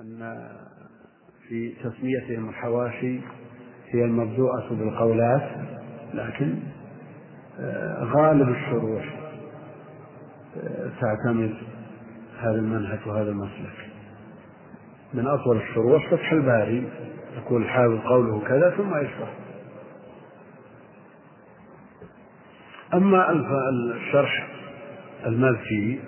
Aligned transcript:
أن 0.00 0.48
في 1.48 1.74
تسميتهم 1.84 2.48
الحواشي 2.48 3.20
هي 3.88 4.04
المبدوءة 4.04 4.68
بالقولات 4.70 5.50
لكن 6.14 6.58
آه، 7.58 8.04
غالب 8.04 8.48
الشروح 8.48 9.20
آه، 10.56 10.90
تعتمد 11.00 11.54
هذا 12.38 12.54
المنهج 12.54 12.98
وهذا 13.06 13.30
المسلك. 13.30 13.90
من 15.14 15.26
أطول 15.26 15.56
الشروح 15.56 16.10
فتح 16.10 16.32
الباري 16.32 16.88
يقول 17.36 17.62
الحافظ 17.62 17.98
قوله 17.98 18.40
كذا 18.48 18.70
ثم 18.76 18.96
يشرح. 18.96 19.34
أما 22.94 23.30
الشرح 23.96 24.48
المالكي 25.26 26.00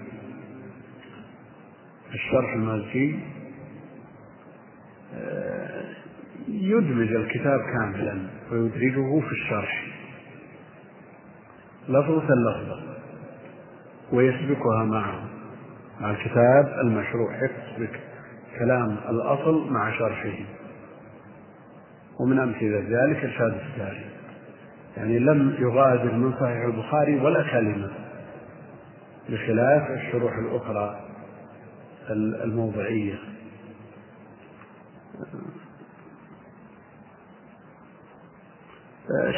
الشرح 2.15 2.53
المالكي 2.55 3.32
يدمج 6.49 7.13
الكتاب 7.13 7.61
كاملا 7.61 8.19
ويدرجه 8.53 9.21
في 9.21 9.33
الشرح. 9.33 9.87
لفظة 11.89 12.35
لفظة 12.35 12.83
ويسبكها 14.13 14.85
معه. 14.85 15.29
مع 16.01 16.11
الكتاب 16.11 16.79
المشروع 16.81 17.37
يسبك 17.37 18.01
كلام 18.59 18.97
الأصل 19.09 19.73
مع 19.73 19.99
شرحه. 19.99 20.39
ومن 22.21 22.39
أمثلة 22.39 22.79
ذلك 22.79 23.25
إرشاد 23.25 23.61
الساري. 23.71 24.05
يعني 24.97 25.19
لم 25.19 25.57
يغادر 25.59 26.13
من 26.13 26.33
صحيح 26.33 26.65
البخاري 26.65 27.17
ولا 27.21 27.43
كلمة. 27.53 27.91
بخلاف 29.29 29.91
الشروح 29.91 30.33
الأخرى 30.39 31.01
الموضعية. 32.45 33.15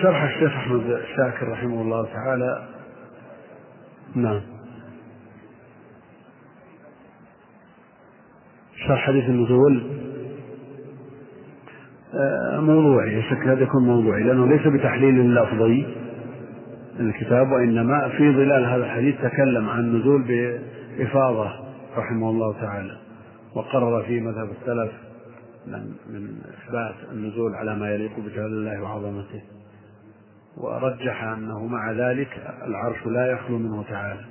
شرح 0.02 0.22
الشيخ 0.22 0.52
أحمد 0.56 1.00
شاكر 1.16 1.48
رحمه 1.48 1.82
الله 1.82 2.06
تعالى. 2.06 2.68
نعم. 4.14 4.40
شرح 8.86 9.06
حديث 9.06 9.24
النزول. 9.24 9.82
آه، 12.14 12.60
موضوعي. 12.60 13.18
يشك 13.18 13.46
هذا 13.46 13.62
يكون 13.62 13.86
موضوعي 13.86 14.22
لأنه 14.22 14.46
ليس 14.46 14.66
بتحليل 14.66 15.34
لفظي 15.34 15.86
الكتاب 17.00 17.52
وإنما 17.52 18.08
في 18.08 18.32
ظلال 18.32 18.64
هذا 18.64 18.84
الحديث 18.84 19.14
تكلم 19.22 19.68
عن 19.68 19.80
النزول 19.80 20.22
بإفاضة 20.22 21.50
رحمه 21.96 22.30
الله 22.30 22.52
تعالى 22.52 22.96
وقرر 23.56 24.02
في 24.02 24.20
مذهب 24.20 24.48
السلف 24.50 24.92
من 25.66 26.42
إثبات 26.58 26.94
النزول 27.12 27.54
على 27.54 27.76
ما 27.76 27.94
يليق 27.94 28.18
بجلال 28.18 28.46
الله 28.46 28.82
وعظمته. 28.82 29.42
ورجح 30.56 31.22
أنه 31.22 31.66
مع 31.66 31.92
ذلك 31.92 32.56
العرش 32.62 33.06
لا 33.06 33.26
يخلو 33.32 33.58
منه 33.58 33.82
تعالى. 33.82 34.24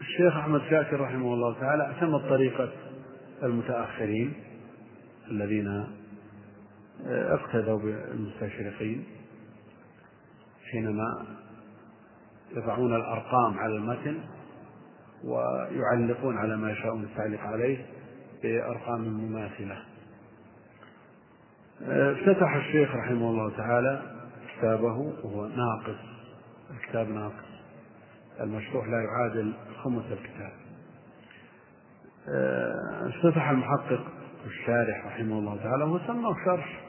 الشيخ 0.00 0.36
أحمد 0.36 0.60
شاكر 0.70 1.00
رحمه 1.00 1.34
الله 1.34 1.60
تعالى 1.60 1.82
اعتمد 1.82 2.28
طريقة 2.28 2.72
المتأخرين 3.42 4.34
الذين 5.30 5.86
اقتدوا 7.06 7.78
بالمستشرقين 7.78 9.04
حينما 10.70 11.26
يضعون 12.56 12.96
الأرقام 12.96 13.58
على 13.58 13.76
المتن 13.76 14.18
ويعلقون 15.24 16.38
على 16.38 16.56
ما 16.56 16.70
يشاءون 16.70 17.02
التعليق 17.02 17.40
عليه 17.40 17.86
بأرقام 18.42 19.00
مماثلة. 19.00 19.82
افتتح 21.82 22.54
الشيخ 22.56 22.94
رحمه 22.94 23.30
الله 23.30 23.56
تعالى 23.56 24.02
كتابه 24.58 24.96
وهو 25.24 25.46
ناقص 25.46 26.00
الكتاب 26.70 27.08
ناقص 27.08 27.50
المشروح 28.40 28.88
لا 28.88 29.02
يعادل 29.02 29.52
خمس 29.84 30.04
الكتاب. 30.12 30.52
افتتح 33.06 33.50
المحقق 33.50 34.04
الشارح 34.46 35.06
رحمه 35.06 35.38
الله 35.38 35.56
تعالى 35.56 35.84
وسماه 35.84 36.36
شرح. 36.44 36.80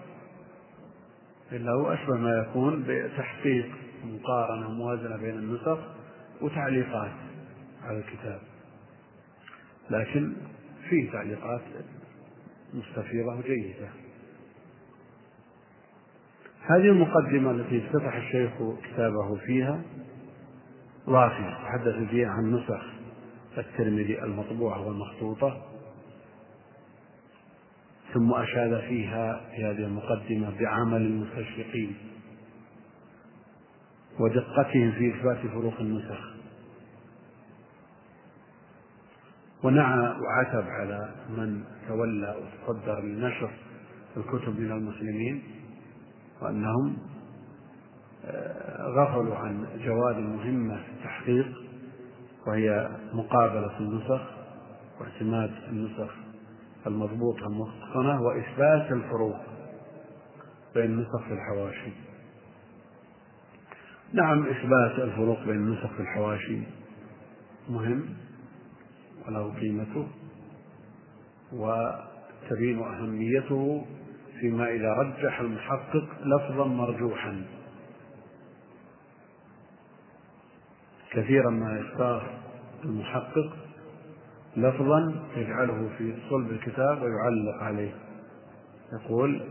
إلا 1.51 1.71
هو 1.71 1.93
أشبه 1.93 2.15
ما 2.15 2.39
يكون 2.39 2.83
بتحقيق 2.87 3.69
مقارنة 4.03 4.69
موازنة 4.69 5.17
بين 5.17 5.35
النسخ 5.39 5.79
وتعليقات. 6.41 7.11
على 7.83 7.97
الكتاب. 7.97 8.41
لكن 9.89 10.33
فيه 10.89 11.11
تعليقات 11.11 11.61
مستفيضة 12.73 13.35
وجيدة. 13.39 13.89
هذه 16.61 16.89
المقدمة 16.89 17.51
التي 17.51 17.85
افتتح 17.85 18.15
الشيخ 18.15 18.51
كتابه 18.83 19.35
فيها 19.35 19.81
وافية 21.07 21.57
تحدث 21.63 22.09
فيها 22.09 22.29
عن 22.29 22.53
نسخ 22.55 22.83
الترمذي 23.57 24.23
المطبوعة 24.23 24.87
والمخطوطة 24.87 25.61
ثم 28.13 28.33
أشاد 28.33 28.79
فيها 28.79 29.41
في 29.55 29.65
هذه 29.65 29.85
المقدمة 29.85 30.59
بعمل 30.59 31.01
المستشرقين 31.01 31.95
ودقتهم 34.19 34.91
في 34.91 35.15
إثبات 35.15 35.37
فروق 35.37 35.79
النسخ. 35.79 36.40
ونعى 39.63 39.99
وعتب 39.99 40.67
على 40.69 41.09
من 41.29 41.63
تولى 41.87 42.35
وتصدر 42.37 43.01
لنشر 43.01 43.51
الكتب 44.17 44.59
من 44.59 44.71
المسلمين 44.71 45.43
وأنهم 46.41 46.97
آه، 48.25 48.87
غفلوا 48.87 49.35
عن 49.35 49.65
جواد 49.85 50.15
مهمة 50.17 50.75
في 50.75 50.89
التحقيق 50.91 51.47
وهي 52.47 52.89
مقابلة 53.13 53.79
النسخ 53.79 54.21
واعتماد 54.99 55.51
النسخ 55.69 56.11
المضبوطة 56.87 57.47
المتقنة 57.47 58.21
وإثبات 58.21 58.91
الفروق 58.91 59.37
بين 60.75 60.85
النسخ 60.85 61.27
في 61.27 61.33
الحواشي. 61.33 61.91
نعم 64.13 64.45
إثبات 64.47 64.99
الفروق 64.99 65.43
بين 65.43 65.55
النسخ 65.55 65.93
في 65.93 65.99
الحواشي 66.01 66.59
مهم. 67.69 68.05
وله 69.27 69.53
قيمته 69.59 70.07
وتبين 71.53 72.79
أهميته 72.79 73.85
فيما 74.39 74.69
إذا 74.69 74.93
رجح 74.93 75.39
المحقق 75.39 76.07
لفظا 76.23 76.65
مرجوحا. 76.65 77.41
كثيرا 81.11 81.49
ما 81.49 81.79
يختار 81.79 82.39
المحقق 82.83 83.53
لفظا 84.57 85.23
يجعله 85.35 85.89
في 85.97 86.13
صلب 86.29 86.51
الكتاب 86.51 87.01
ويعلق 87.01 87.63
عليه. 87.63 87.91
يقول 88.93 89.41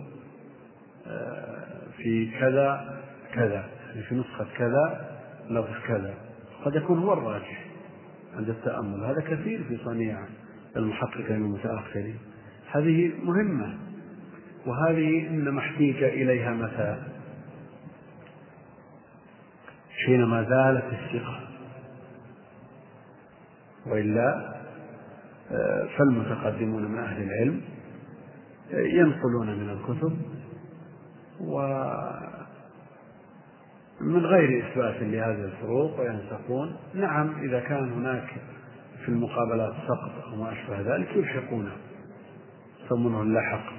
آه، 1.06 1.80
في 1.96 2.30
كذا 2.40 3.00
كذا 3.34 3.64
يعني 3.88 4.02
في 4.02 4.14
نسخة 4.14 4.46
كذا 4.58 5.16
لفظ 5.50 5.86
كذا. 5.86 6.14
قد 6.64 6.74
يكون 6.74 6.98
هو 6.98 7.12
الراجح. 7.12 7.69
عند 8.36 8.48
التأمل. 8.48 9.04
هذا 9.04 9.20
كثير 9.20 9.64
في 9.68 9.78
صنيع 9.84 10.18
المحققين 10.76 11.36
المتأخرين 11.36 12.18
هذه 12.72 13.12
مهمة 13.24 13.78
وهذه 14.66 15.28
إنما 15.28 15.60
احتيج 15.60 16.02
إليها 16.02 16.50
متى؟ 16.50 17.02
حينما 20.06 20.42
زالت 20.42 20.84
الثقة. 20.84 21.40
وإلا 23.86 24.60
آه، 25.52 25.88
فالمتقدمون 25.98 26.84
من 26.84 26.98
أهل 26.98 27.22
العلم 27.22 27.60
آه، 28.72 28.80
ينقلون 28.80 29.58
من 29.58 29.70
الكتب 29.70 30.16
ومن 34.00 34.26
غير 34.26 34.64
إثبات 34.64 35.02
لهذه 35.02 35.44
الفروق 35.44 36.00
وينسقون 36.00 36.76
نعم 36.94 37.34
إذا 37.42 37.60
كان 37.60 37.92
هناك 37.92 38.28
في 39.04 39.08
المقابلات 39.08 39.72
سقط 39.88 40.24
أو 40.32 40.36
ما 40.36 40.52
أشبه 40.52 40.96
ذلك 40.96 41.16
يلحقونه 41.16 41.72
يسمونه 42.84 43.22
اللحق. 43.22 43.72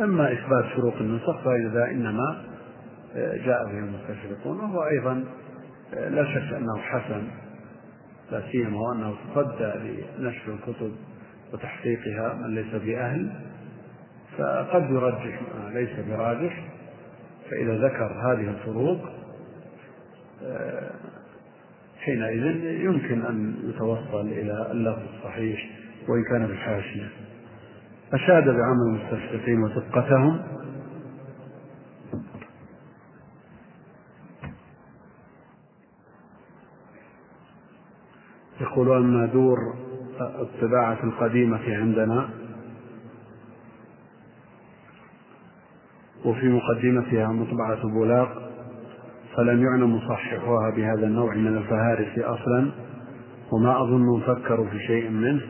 أما 0.00 0.32
إثبات 0.32 0.64
فروق 0.76 0.94
النسخ 0.96 1.44
فإذا 1.44 1.90
إنما 1.90 2.44
آه، 3.16 3.36
جاء 3.36 3.64
به 3.64 3.78
المستشرقون 3.78 4.60
وهو 4.60 4.82
أيضا 4.82 5.24
لا 5.92 6.24
شك 6.24 6.54
أنه 6.54 6.78
حسن 6.78 7.28
لا 8.32 8.42
سيما 8.52 8.80
وأنه 8.80 9.14
تصدى 9.34 9.72
لنشر 10.18 10.52
الكتب 10.52 10.92
وتحقيقها 11.52 12.34
من 12.34 12.54
ليس 12.54 12.74
بأهل 12.74 13.32
فقد 14.38 14.90
يرجح 14.90 15.40
ليس 15.72 16.06
براجح 16.08 16.69
فإذا 17.50 17.74
ذكر 17.74 18.32
هذه 18.32 18.50
الفروق 18.50 18.98
آه، 20.42 20.90
حينئذ 21.98 22.64
يمكن 22.64 23.26
أن 23.26 23.54
يتوصل 23.64 24.28
إلى 24.28 24.68
اللفظ 24.70 25.02
الصحيح 25.14 25.70
وإن 26.08 26.24
كان 26.30 26.46
بالحاشية. 26.46 27.08
أشاد 28.12 28.44
بعمل 28.44 28.82
المستشرقين 28.86 29.62
ودقتهم 29.62 30.42
يقول 38.60 38.92
أما 38.92 39.26
دور 39.26 39.58
الطباعة 40.20 41.04
القديمة 41.04 41.76
عندنا. 41.76 42.30
وفي 46.24 46.48
مقدمتها 46.48 47.28
مطبعة 47.28 47.82
بولاق 47.82 48.50
فلم 49.36 49.62
يعن 49.62 49.82
مصححوها 49.82 50.70
بهذا 50.70 51.06
النوع 51.06 51.34
من 51.34 51.56
الفهارس 51.56 52.18
أصلا 52.18 52.70
وما 53.52 53.82
أظن 53.82 54.20
فكروا 54.20 54.66
في 54.66 54.78
شيء 54.78 55.10
منه 55.10 55.40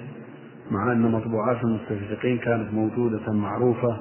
مع 0.71 0.93
أن 0.93 1.03
مطبوعات 1.13 1.65
المستشرقين 1.65 2.39
كانت 2.39 2.75
موجودة 2.75 3.33
معروفة. 3.33 4.01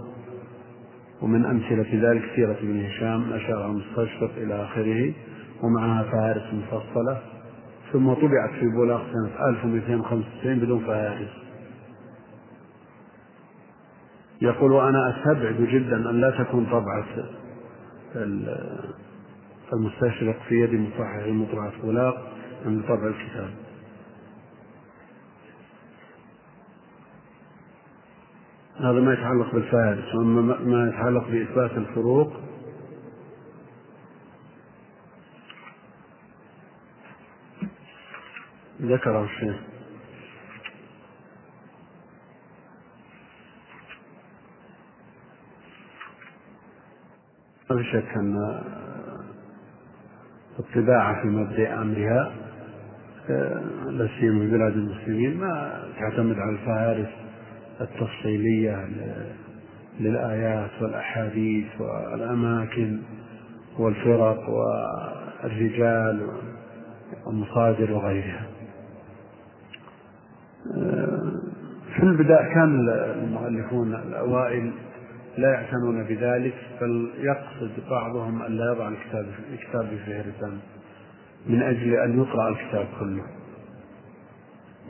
ومن 1.22 1.46
أمثلة 1.46 2.10
ذلك 2.10 2.24
سيرة 2.36 2.58
ابن 2.60 2.86
هشام 2.86 3.34
أشار 3.34 3.66
المستشرق 3.66 4.32
إلى 4.38 4.64
آخره 4.64 5.14
ومعها 5.64 6.04
فهارس 6.04 6.54
مفصلة 6.54 7.18
ثم 7.94 8.14
طبعت 8.14 8.50
في 8.60 8.66
بولاق 8.76 9.02
سنة 9.14 9.50
1295 9.50 10.60
بدون 10.60 10.80
فهارس. 10.80 11.49
يقول 14.42 14.72
وأنا 14.72 15.10
أستبعد 15.10 15.62
جدا 15.62 15.96
أن 15.96 16.22
لا 16.22 16.44
تكون 16.44 16.66
طبعة 16.66 17.06
المستشرق 19.74 20.38
في 20.48 20.56
يد 20.56 20.74
مصحح 20.74 21.28
مطبعة 21.28 21.82
بولاق 21.82 22.34
من 22.66 22.82
طبع 22.82 23.08
الكتاب. 23.08 23.50
هذا 28.80 29.00
ما 29.00 29.14
يتعلق 29.14 29.54
بالفهرس 29.54 30.16
وأما 30.16 30.42
ما 30.60 30.90
يتعلق 30.90 31.28
بإثبات 31.28 31.72
الفروق. 31.72 32.34
ذكره 38.82 39.24
الشيخ. 39.24 39.56
ما 47.70 47.78
في 47.78 47.84
شك 47.84 48.18
أن 48.18 48.62
الطباعة 50.60 51.22
في 51.22 51.28
مبدأ 51.28 51.82
أمرها 51.82 52.32
لا 53.90 54.08
سيما 54.20 54.40
في 54.40 54.52
بلاد 54.52 54.74
المسلمين 54.74 55.38
ما 55.38 55.84
تعتمد 56.00 56.36
على 56.40 56.52
الفهارس 56.52 57.10
التفصيلية 57.82 58.88
للآيات 60.00 60.70
والأحاديث 60.82 61.68
والأماكن 61.80 63.00
والفرق 63.80 64.50
والرجال 64.50 66.28
والمصادر 67.26 67.92
وغيرها. 67.92 68.46
في 71.96 72.04
البداية 72.04 72.54
كان 72.54 72.90
المؤلفون 73.24 73.96
الأوائل 73.96 74.72
لا 75.38 75.50
يعتنون 75.54 76.04
بذلك 76.04 76.54
بل 76.82 77.12
يقصد 77.20 77.72
بعضهم 77.90 78.42
أن 78.42 78.58
لا 78.58 78.74
يضع 78.74 78.88
الكتاب 78.88 79.26
الكتاب 79.54 79.90
بفهرسا 79.94 80.60
من 81.48 81.62
أجل 81.62 81.94
أن 81.94 82.20
يقرأ 82.20 82.50
الكتاب 82.50 82.88
كله. 83.00 83.24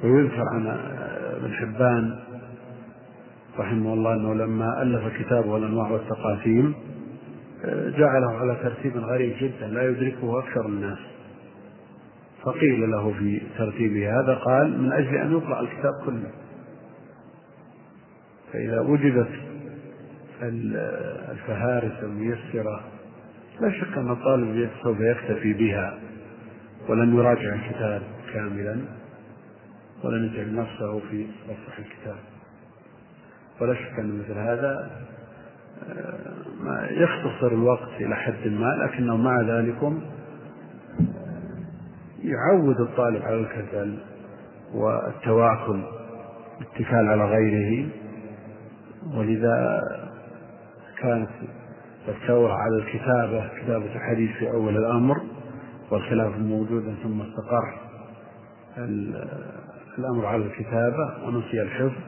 ويذكر 0.03 0.43
عن 0.53 0.67
ابن 1.35 1.53
حبان 1.53 2.19
رحمه 3.59 3.93
الله 3.93 4.13
أنه 4.13 4.33
لما 4.33 4.81
ألف 4.81 5.17
كتابه 5.21 5.57
الأنواع 5.57 5.91
والتقاسيم 5.91 6.75
جعله 7.97 8.39
على 8.39 8.55
ترتيب 8.63 8.97
غريب 8.97 9.35
جدا 9.41 9.67
لا 9.67 9.89
يدركه 9.89 10.39
أكثر 10.39 10.65
الناس. 10.65 10.99
فقيل 12.43 12.91
له 12.91 13.13
في 13.19 13.41
ترتيبه 13.57 14.19
هذا 14.19 14.35
قال 14.35 14.81
من 14.81 14.91
أجل 14.91 15.15
أن 15.15 15.31
يقرأ 15.31 15.61
الكتاب 15.61 15.93
كله. 16.05 16.31
فإذا 18.53 18.79
وجدت 18.79 19.29
الفهارس 20.41 22.03
الميسرة 22.03 22.83
لا 23.61 23.71
شك 23.71 23.97
أن 23.97 24.11
الطالب 24.11 24.69
سوف 24.83 24.99
يكتفي 24.99 25.53
بها 25.53 25.99
ولن 26.89 27.15
يراجع 27.15 27.53
الكتاب 27.53 28.01
كاملا 28.33 28.77
ولن 30.03 30.25
يجعل 30.25 30.55
نفسه 30.55 30.99
في 30.99 31.27
صفح 31.47 31.79
الكتاب. 31.79 32.15
ولا 33.61 33.73
شك 33.73 33.99
أن 33.99 34.19
مثل 34.19 34.39
هذا 34.39 34.91
ما 36.59 36.87
يختصر 36.91 37.47
الوقت 37.47 37.89
إلى 37.99 38.15
حد 38.15 38.47
ما 38.47 38.85
لكنه 38.85 39.17
مع 39.17 39.41
ذلك 39.41 39.93
يعود 42.23 42.81
الطالب 42.81 43.21
على 43.23 43.35
الكسل 43.35 43.97
والتواكل 44.73 45.81
الاتكال 46.61 47.07
على 47.07 47.25
غيره. 47.25 47.89
ولذا 49.13 49.81
كانت 51.01 51.29
الثورة 52.07 52.53
على 52.53 52.75
الكتابة 52.75 53.49
كتابة 53.61 53.95
الحديث 53.95 54.31
في 54.31 54.51
أول 54.51 54.77
الأمر 54.77 55.21
والخلاف 55.91 56.37
موجودا 56.37 56.95
ثم 57.03 57.21
استقر 57.21 57.77
الأمر 59.97 60.25
على 60.25 60.45
الكتابة 60.45 61.25
ونسي 61.25 61.61
الحفظ. 61.61 62.01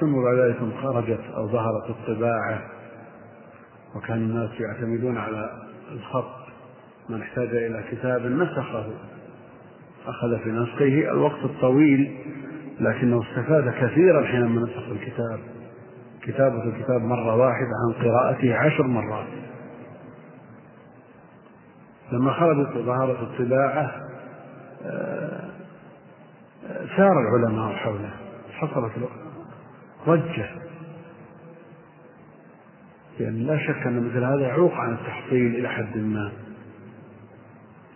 ثم 0.00 0.22
بعد 0.22 0.38
ذلك 0.38 0.56
خرجت 0.82 1.20
أو 1.36 1.48
ظهرت 1.48 1.90
الطباعة 1.90 2.62
وكان 3.96 4.16
الناس 4.16 4.50
يعتمدون 4.60 5.18
على 5.18 5.50
الخط 5.92 6.46
من 7.08 7.22
احتاج 7.22 7.48
إلى 7.48 7.84
كتاب 7.90 8.26
نسخه 8.26 8.86
أخذ 10.06 10.38
في 10.38 10.50
نسخه 10.50 11.10
الوقت 11.12 11.44
الطويل 11.44 12.16
لكنه 12.80 13.22
استفاد 13.22 13.68
كثيرا 13.70 14.24
حينما 14.26 14.62
نسخ 14.62 14.88
الكتاب. 14.88 15.38
كتابة 16.26 16.64
الكتاب 16.64 17.02
مرة 17.02 17.36
واحدة 17.36 17.70
عن 17.86 18.04
قراءته 18.04 18.56
عشر 18.56 18.82
مرات. 18.82 19.26
لما 22.12 22.32
خرجت 22.32 22.78
ظهرت 22.78 23.18
الطباعة 23.20 23.90
سار 26.96 27.20
العلماء 27.20 27.72
حوله. 27.72 28.10
حصلت 28.52 28.92
ضجة. 30.06 30.48
لأن 33.20 33.34
لا 33.34 33.58
شك 33.58 33.86
أن 33.86 34.08
مثل 34.08 34.24
هذا 34.24 34.40
يعوق 34.40 34.74
عن 34.74 34.92
التحصيل 34.92 35.54
إلى 35.54 35.68
حد 35.68 35.98
ما. 35.98 36.32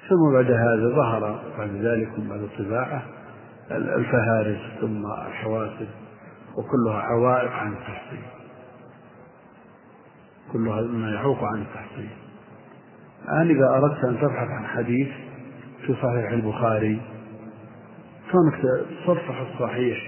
ثم 0.08 0.32
بعد 0.34 0.50
هذا 0.50 0.88
ظهر 0.96 1.40
بعد 1.58 1.70
ذلك 1.70 2.08
بعد 2.20 2.40
الطباعة 2.40 3.02
الفهارس 3.70 4.60
ثم 4.80 5.06
الحواسب. 5.06 5.88
وكلها 6.56 7.02
عوائق 7.02 7.52
عن 7.52 7.72
التحصيل. 7.72 8.22
كلها 10.52 10.82
مما 10.82 11.10
يعوق 11.10 11.44
عن 11.44 11.62
التحصيل. 11.62 12.10
الآن 13.24 13.56
إذا 13.56 13.68
أردت 13.68 14.04
أن 14.04 14.20
تبحث 14.20 14.48
عن 14.48 14.66
حديث 14.66 15.08
في 15.86 15.94
صحيح 15.94 16.30
البخاري 16.30 17.00
كونك 18.32 18.54
تصفح 19.06 19.40
الصحيح 19.40 19.98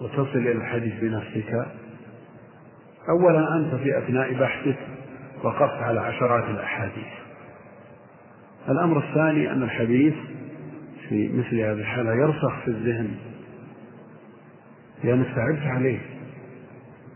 وتصل 0.00 0.38
إلى 0.38 0.52
الحديث 0.52 1.00
بنفسك 1.00 1.66
أولا 3.08 3.56
أنت 3.56 3.74
في 3.74 3.98
أثناء 3.98 4.32
بحثك 4.32 4.78
وقفت 5.42 5.82
على 5.82 6.00
عشرات 6.00 6.44
الأحاديث. 6.44 7.12
الأمر 8.68 8.98
الثاني 8.98 9.52
أن 9.52 9.62
الحديث 9.62 10.14
في 11.08 11.28
مثل 11.28 11.60
هذه 11.60 11.72
الحالة 11.72 12.12
يرسخ 12.14 12.60
في 12.64 12.68
الذهن 12.68 13.27
لأنك 15.04 15.26
تعبت 15.26 15.66
عليه. 15.66 15.98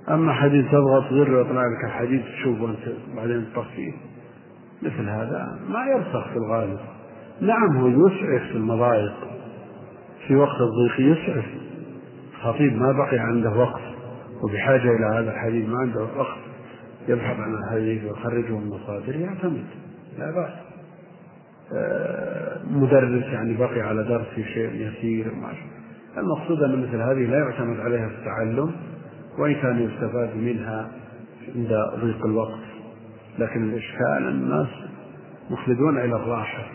أما 0.08 0.32
حديث 0.32 0.66
تضغط 0.70 1.04
زر 1.10 1.34
ويطلع 1.34 1.62
لك 1.62 1.84
الحديث 1.84 2.22
تشوفه 2.24 2.70
أنت 2.70 2.96
بعدين 3.16 3.46
تطفيه. 3.54 3.92
مثل 4.82 5.08
هذا 5.08 5.58
ما 5.68 5.84
يرسخ 5.86 6.28
في 6.28 6.36
الغالب. 6.36 6.78
نعم 7.40 7.76
هو 7.76 7.88
يسعف 7.88 8.42
في 8.42 8.56
المضايق. 8.56 9.14
في 10.26 10.36
وقت 10.36 10.56
الضيق 10.60 11.00
يسعف. 11.00 11.44
خطيب 12.42 12.76
ما 12.76 12.92
بقي 12.92 13.18
عنده 13.18 13.50
وقت 13.50 13.82
وبحاجة 14.42 14.96
إلى 14.96 15.06
هذا 15.14 15.30
الحديث 15.34 15.68
ما 15.68 15.78
عنده 15.78 16.02
وقت. 16.02 16.38
يبحث 17.08 17.40
عن 17.40 17.54
الحديث 17.54 18.04
ويخرجه 18.04 18.58
من 18.58 18.62
المصادر 18.62 19.16
يعتمد. 19.16 19.64
لا 20.18 20.30
بأس. 20.30 20.52
آه، 21.74 22.60
مدرس 22.70 23.24
يعني 23.24 23.54
بقي 23.54 23.80
على 23.80 24.04
درس 24.04 24.46
شيء 24.46 24.70
يسير 24.74 25.34
ما 25.34 25.48
المقصود 26.16 26.62
أن 26.62 26.82
مثل 26.82 26.96
هذه 26.96 27.30
لا 27.30 27.38
يعتمد 27.38 27.80
عليها 27.80 28.08
في 28.08 28.14
التعلم 28.14 28.72
وإن 29.38 29.54
كان 29.54 29.78
يستفاد 29.78 30.36
منها 30.36 30.90
عند 31.56 31.72
ضيق 32.00 32.26
الوقت. 32.26 32.60
لكن 33.38 33.64
الإشكال 33.64 34.16
أن 34.16 34.28
الناس 34.28 34.68
مخلدون 35.50 35.98
إلى 35.98 36.16
الراحة 36.16 36.66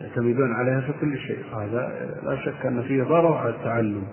يعتمدون 0.00 0.52
عليها 0.52 0.80
في 0.80 0.92
كل 1.00 1.18
شيء. 1.18 1.44
هذا 1.56 2.10
لا 2.22 2.36
شك 2.36 2.66
أن 2.66 2.82
فيه 2.82 3.02
ضرر 3.02 3.32
على 3.34 3.50
التعلم. 3.50 4.04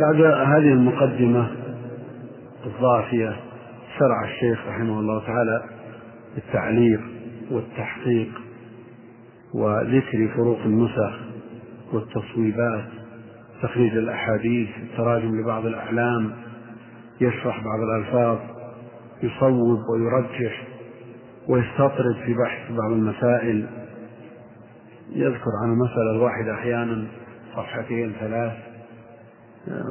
بعد 0.00 0.20
هذه 0.46 0.72
المقدمة 0.72 1.50
الضافية 2.66 3.36
شرع 3.98 4.24
الشيخ 4.24 4.66
رحمه 4.68 5.00
الله 5.00 5.26
تعالى 5.26 5.64
بالتعليق 6.34 7.00
والتحقيق. 7.50 8.47
وذكر 9.54 10.28
فروق 10.36 10.58
النسخ 10.64 11.20
والتصويبات 11.92 12.84
تخريج 13.62 13.96
الأحاديث 13.96 14.68
التراجم 14.82 15.40
لبعض 15.40 15.66
الأعلام 15.66 16.32
يشرح 17.20 17.64
بعض 17.64 17.80
الألفاظ 17.80 18.38
يصوب 19.22 19.78
ويرجح 19.90 20.64
ويستطرد 21.48 22.16
في 22.26 22.34
بحث 22.34 22.72
بعض 22.72 22.92
المسائل. 22.92 23.66
يذكر 25.12 25.50
عن 25.62 25.72
المسألة 25.72 26.10
الواحدة 26.10 26.54
أحيانا 26.54 27.04
صفحتين 27.56 28.12
ثلاث. 28.20 28.52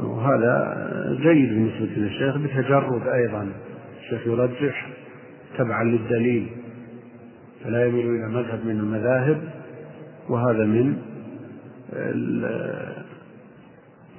وهذا 0.03 0.87
جيد 1.21 1.49
بالنسبة 1.49 2.01
للشيخ 2.01 2.37
بتجرد 2.37 3.07
أيضا. 3.07 3.51
الشيخ 3.99 4.27
يرجح 4.27 4.89
تبعا 5.57 5.83
للدليل. 5.83 6.49
فلا 7.63 7.85
يميل 7.85 8.05
إلى 8.05 8.27
مذهب 8.27 8.65
من 8.65 8.79
المذاهب 8.79 9.51
وهذا 10.29 10.65
من 10.65 10.97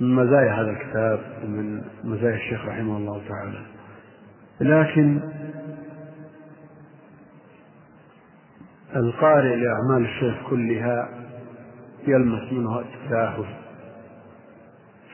من 0.00 0.14
مزايا 0.14 0.52
هذا 0.52 0.70
الكتاب 0.70 1.20
ومن 1.44 1.82
مزايا 2.04 2.36
الشيخ 2.36 2.66
رحمه 2.66 2.96
الله 2.96 3.22
تعالى. 3.28 3.62
لكن 4.60 5.20
القارئ 8.96 9.56
لأعمال 9.56 10.04
الشيخ 10.04 10.50
كلها 10.50 11.08
يلمس 12.06 12.52
منه 12.52 12.80
التساهل 12.80 13.44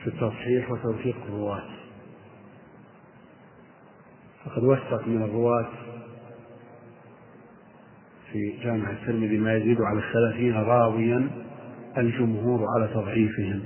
في 0.03 0.07
التصحيح 0.07 0.71
وتوثيق 0.71 1.15
الرواة. 1.29 1.63
فقد 4.45 4.63
وثق 4.63 5.07
من 5.07 5.23
الرواة 5.23 5.69
في 8.35 8.57
جامع 8.63 8.91
الترمذي 8.91 9.37
ما 9.37 9.53
يزيد 9.53 9.81
على 9.81 9.99
الثلاثين 9.99 10.53
راويا 10.53 11.29
الجمهور 11.97 12.67
على 12.75 12.87
تضعيفهم. 12.87 13.61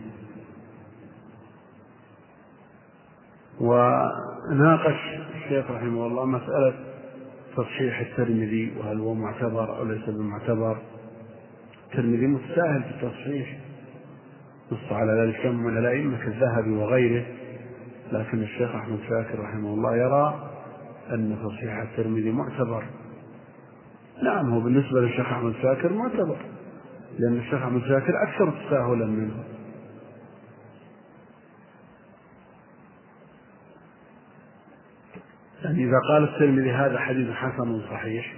وناقش 3.59 4.99
الشيخ 5.35 5.71
رحمه 5.71 6.07
الله 6.07 6.25
مسألة 6.25 6.73
تصحيح 7.57 7.99
الترمذي 7.99 8.73
وهل 8.77 8.99
هو 8.99 9.13
معتبر 9.13 9.77
أو 9.77 9.83
ليس 9.83 10.09
بمعتبر. 10.09 10.77
الترمذي 11.87 12.27
متساهل 12.27 12.83
في 12.83 12.89
التصحيح 12.89 13.57
نص 14.71 14.91
على 14.91 15.11
ذلك 15.11 15.43
كم 15.43 15.55
من 15.55 15.77
الأئمة 15.77 16.17
كالذهبي 16.17 16.71
وغيره 16.71 17.25
لكن 18.11 18.43
الشيخ 18.43 18.75
أحمد 18.75 18.99
شاكر 19.09 19.39
رحمه 19.39 19.73
الله 19.73 19.95
يرى 19.95 20.49
أن 21.11 21.37
تصحيح 21.43 21.77
الترمذي 21.77 22.31
معتبر. 22.31 22.83
نعم 24.23 24.53
هو 24.53 24.59
بالنسبة 24.59 25.01
للشيخ 25.01 25.25
أحمد 25.31 25.53
شاكر 25.61 25.93
معتبر 25.93 26.37
لأن 27.19 27.37
الشيخ 27.37 27.53
أحمد 27.53 27.81
شاكر 27.81 28.23
أكثر 28.23 28.51
تساهلا 28.51 29.05
منه. 29.05 29.43
يعني 35.63 35.83
إذا 35.83 35.99
قال 36.09 36.23
الترمذي 36.23 36.71
هذا 36.71 36.99
حديث 36.99 37.31
حسن 37.31 37.81
صحيح 37.91 38.33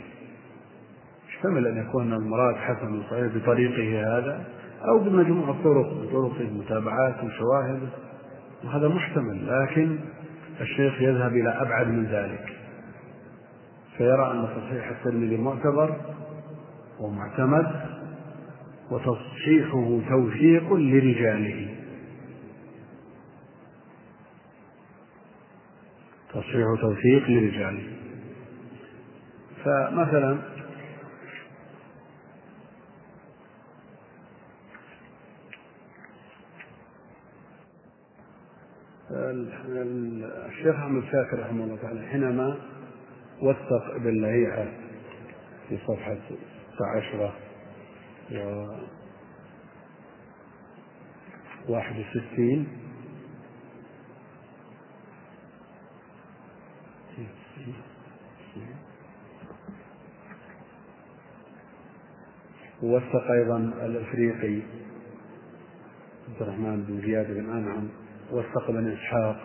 يحتمل 1.29 1.67
أن 1.67 1.77
يكون 1.77 2.13
المراد 2.13 2.55
حسن 2.55 3.03
صحيح 3.09 3.35
بطريقه 3.35 4.17
هذا 4.17 4.45
أو 4.87 4.99
بمجموع 4.99 5.49
الطرق 5.49 5.93
بطرق 5.93 6.39
المتابعات 6.39 7.15
وشواهد 7.23 7.89
وهذا 8.63 8.87
محتمل 8.87 9.47
لكن 9.47 9.99
الشيخ 10.61 11.01
يذهب 11.01 11.31
إلى 11.31 11.49
أبعد 11.49 11.87
من 11.87 12.05
ذلك. 12.05 12.50
فيرى 14.01 14.31
أن 14.31 14.47
تصحيح 14.47 14.89
الترمذي 14.89 15.37
معتبر 15.37 15.95
ومعتمد 16.99 17.67
وتصحيحه 18.91 19.99
توثيق 20.09 20.73
لرجاله. 20.73 21.75
تصحيح 26.29 26.65
توثيق 26.81 27.29
لرجاله. 27.29 27.83
فمثلا 29.63 30.37
الشيخ 40.49 40.75
أحمد 40.75 41.03
شاكر 41.03 41.39
رحمه 41.39 41.63
الله 41.63 41.77
تعالى 41.81 42.01
حينما 42.01 42.57
وثق 43.41 43.95
ابن 43.95 44.21
لهيعة 44.21 44.67
في 45.69 45.77
صفحة 45.87 46.17
16 46.75 47.33
و 48.31 48.67
61 51.69 52.67
ووثق 62.83 63.31
أيضا 63.31 63.57
الأفريقي 63.57 64.61
عبد 66.29 66.41
الرحمن 66.41 66.83
بن 66.83 67.01
زياد 67.01 67.27
بن 67.27 67.49
أنعم. 67.49 67.89
وثق 68.31 68.71
بن 68.71 68.91
إسحاق. 68.91 69.37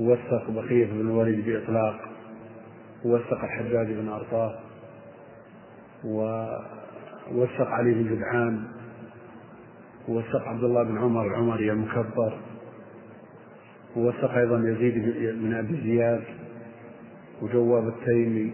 ووثق 0.00 0.50
بقية 0.50 0.86
بن 0.86 1.00
الوليد 1.00 1.44
بإطلاق. 1.44 2.09
ووثق 3.04 3.44
الحجاج 3.44 3.86
بن 3.92 4.08
أرطاة 4.08 4.58
ووثق 6.04 7.66
علي 7.68 7.94
بن 7.94 8.14
جدعان 8.16 8.64
ووثق 10.08 10.48
عبد 10.48 10.64
الله 10.64 10.82
بن 10.82 10.98
عمر 10.98 11.26
العمري 11.26 11.72
المكبر 11.72 12.38
ووثق 13.96 14.30
أيضا 14.30 14.58
يزيد 14.68 14.94
بن 15.38 15.54
أبي 15.54 15.80
زياد 15.82 16.24
وجواب 17.42 17.88
التيمي 17.88 18.52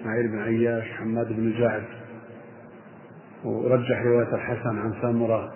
إسماعيل 0.00 0.28
بن 0.28 0.38
عياش 0.38 0.84
حماد 0.92 1.28
بن 1.32 1.52
جعد 1.58 1.84
ورجح 3.44 4.02
رواية 4.02 4.34
الحسن 4.34 4.78
عن 4.78 4.94
سمرة 5.02 5.52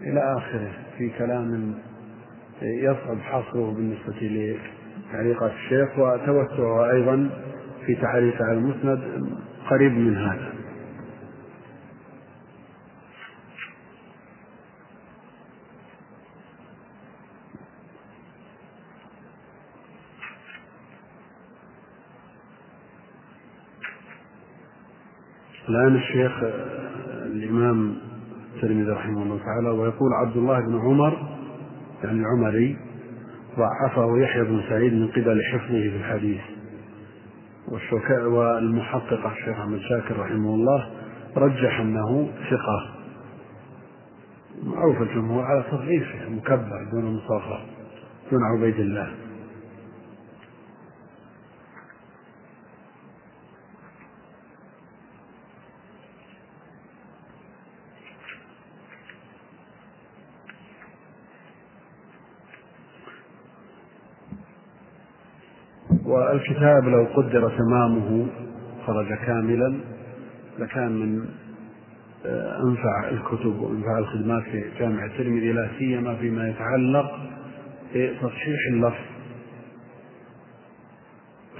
إلى 0.00 0.36
آخره 0.36 0.72
في 0.98 1.10
كلام 1.18 1.74
يصعب 2.62 3.18
حصره 3.18 3.72
بالنسبة 3.72 4.20
لتعليقات 5.12 5.50
الشيخ 5.52 5.98
وتوسعه 5.98 6.90
أيضا 6.90 7.30
في 7.86 7.94
تعليق 7.94 8.42
على 8.42 8.58
المسند 8.58 9.00
قريب 9.70 9.92
من 9.92 10.16
هذا. 10.16 10.52
الآن 25.68 25.96
الشيخ 25.96 26.32
الإمام 27.26 27.96
الترمذي 28.54 28.90
رحمه 28.90 29.22
الله 29.22 29.38
تعالى 29.38 29.68
ويقول 29.70 30.12
عبد 30.12 30.36
الله 30.36 30.60
بن 30.60 30.78
عمر 30.78 31.38
يعني 32.04 32.20
العمري 32.20 32.76
ضعفه 33.58 34.18
يحيى 34.18 34.42
بن 34.42 34.62
سعيد 34.68 34.92
من 34.94 35.08
قبل 35.08 35.42
حفظه 35.52 35.68
في 35.68 35.96
الحديث. 35.96 36.40
والمحقق 38.26 39.26
الشيخ 39.26 39.60
أحمد 39.60 39.78
شاكر 39.78 40.18
رحمه 40.18 40.54
الله 40.54 40.90
رجح 41.36 41.80
أنه 41.80 42.28
ثقة. 42.50 42.94
معروف 44.62 45.02
الجمهور 45.02 45.44
على 45.44 45.64
تضعيفه 45.70 46.28
مكبر 46.28 46.88
دون 46.92 47.14
مصغر 47.14 47.60
دون 48.32 48.40
عبيد 48.44 48.80
الله. 48.80 49.10
والكتاب 66.12 66.84
لو 66.88 67.04
قدر 67.14 67.52
تمامه 67.58 68.26
خرج 68.86 69.08
كاملا 69.26 69.74
لكان 70.58 70.92
من 70.92 71.24
آه، 72.26 72.62
أنفع 72.62 73.08
الكتب 73.08 73.60
وأنفع 73.60 73.98
الخدمات 73.98 74.42
في 74.42 74.64
جامع 74.78 75.04
الترمذي 75.04 75.52
لا 75.52 75.68
سيما 75.78 76.14
فيما 76.16 76.48
يتعلق 76.48 77.18
بتصحيح 77.94 78.58
اللفظ. 78.72 79.04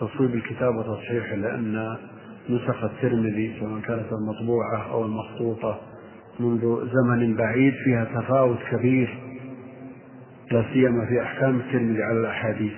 تصويب 0.00 0.34
الكتاب 0.34 0.76
وتصحيحه 0.76 1.34
لأن 1.34 1.96
نسخ 2.50 2.84
الترمذي 2.84 3.56
سواء 3.60 3.80
كانت 3.80 4.12
المطبوعة 4.12 4.92
أو 4.92 5.04
المخطوطة 5.04 5.80
منذ 6.40 6.60
زمن 6.92 7.36
بعيد 7.36 7.74
فيها 7.84 8.04
تفاوت 8.04 8.58
كبير 8.70 9.18
لا 10.50 10.64
سيما 10.72 11.06
في 11.06 11.22
أحكام 11.22 11.56
الترمذي 11.60 12.02
على 12.02 12.20
الأحاديث. 12.20 12.72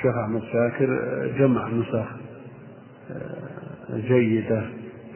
الشيخ 0.00 0.16
أحمد 0.24 0.42
شاكر 0.42 0.88
جمع 1.38 1.68
نسخ 1.68 2.06
جيدة 3.94 4.62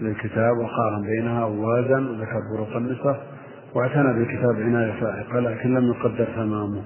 للكتاب 0.03 0.57
وقارن 0.59 1.03
بينها 1.03 1.45
ووازن 1.45 2.07
وذكر 2.07 2.41
فروق 2.57 2.77
النسخ 2.77 3.17
واعتنى 3.75 4.13
بالكتاب 4.13 4.57
عناية 4.57 5.01
فائقة 5.01 5.41
لكن 5.41 5.75
لم 5.75 5.85
يقدر 5.93 6.25
تمامه. 6.37 6.83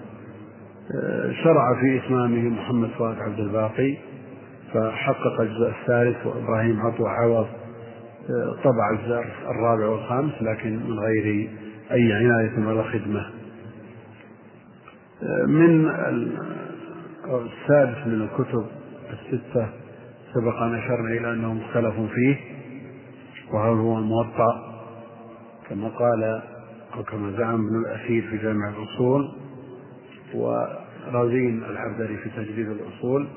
شرع 1.44 1.80
في 1.80 1.98
إتمامه 1.98 2.48
محمد 2.48 2.88
فؤاد 2.88 3.18
عبد 3.18 3.38
الباقي 3.38 3.96
فحقق 4.74 5.40
الجزء 5.40 5.72
الثالث 5.80 6.26
وإبراهيم 6.26 6.80
عطوة 6.80 7.08
عوض 7.10 7.46
طبع 8.64 8.90
الجزء 8.90 9.24
الرابع 9.50 9.86
والخامس 9.86 10.32
لكن 10.40 10.76
من 10.76 10.98
غير 10.98 11.50
أي 11.92 12.12
عناية 12.12 12.66
ولا 12.66 12.82
خدمة. 12.82 13.26
من 15.46 15.88
السادس 17.28 18.06
من 18.06 18.22
الكتب 18.22 18.66
الستة 19.10 19.68
سبق 20.34 20.56
أن 20.56 20.74
أشرنا 20.74 21.08
إلى 21.08 21.32
أنه 21.32 21.52
مختلف 21.54 21.94
فيه 22.14 22.36
وهل 23.52 23.78
هو 23.78 23.98
الموطأ 23.98 24.78
كما 25.68 25.88
قال 25.88 26.42
أو 26.94 27.02
كما 27.02 27.30
زعم 27.38 27.66
ابن 27.66 27.76
الأثير 27.76 28.26
في 28.30 28.36
جامع 28.38 28.68
الأصول 28.68 29.32
ورزين 30.34 31.62
العبدري 31.64 32.16
في 32.16 32.30
تجديد 32.30 32.68
الأصول 32.68 33.28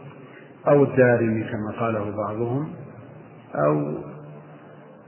أو 0.68 0.84
الدارمي 0.84 1.44
كما 1.44 1.80
قاله 1.80 2.16
بعضهم 2.18 2.74
أو 3.56 3.98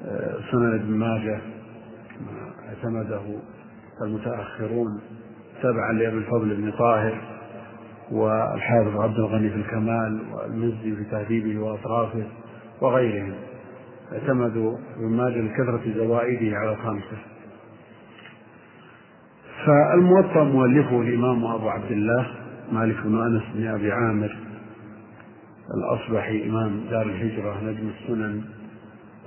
آه، 0.05 0.39
سنن 0.51 0.73
ابن 0.73 0.91
ماجه 0.91 1.41
كما 2.09 2.51
اعتمده 2.69 3.21
المتأخرون 4.01 5.01
تبعا 5.63 5.91
لأبي 5.93 6.17
الفضل 6.17 6.55
بن 6.55 6.71
طاهر. 6.71 7.32
والحافظ 8.11 9.01
عبد 9.01 9.17
الغني 9.17 9.49
في 9.49 9.55
الكمال 9.55 10.21
والمزي 10.33 10.95
في 10.95 11.03
تهذيبه 11.11 11.59
وأطرافه 11.59 12.23
وغيرهم. 12.81 13.33
اعتمدوا 14.13 14.77
ابن 14.95 15.09
ماجه 15.09 15.41
لكثرة 15.41 15.81
زوائده 15.95 16.57
على 16.57 16.71
الخمسة 16.71 17.17
فالموطأ 19.65 20.43
مؤلفه 20.43 21.01
الإمام 21.01 21.45
أبو 21.45 21.69
عبد 21.69 21.91
الله 21.91 22.27
مالك 22.71 22.95
بن 23.03 23.21
أنس 23.21 23.43
بن 23.55 23.67
أبي 23.67 23.91
عامر 23.91 24.37
الأصبحي 25.73 26.49
إمام 26.49 26.85
دار 26.89 27.01
الهجرة 27.01 27.63
نجم 27.63 27.89
السنن 27.89 28.41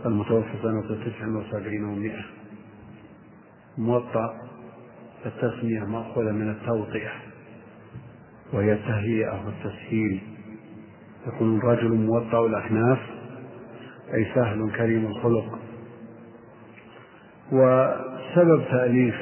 المتوفى 0.07 0.49
سنة 0.63 0.83
تسع 0.83 1.27
وسبعين 1.27 1.85
ومائة. 1.85 2.25
موطأ 3.79 4.35
التسمية 5.27 5.81
مأخوذة 5.81 6.33
من 6.33 6.51
التوطئة. 6.51 7.11
وهي 8.53 8.73
التهيئة 8.73 9.47
والتسهيل. 9.47 10.21
يكون 11.27 11.59
الرجل 11.59 11.93
موطأ 11.95 12.47
الأكناف 12.47 12.99
أي 14.15 14.27
سهل 14.35 14.73
كريم 14.77 15.07
الخلق. 15.07 15.59
وسبب 17.53 18.65
تأليف 18.71 19.15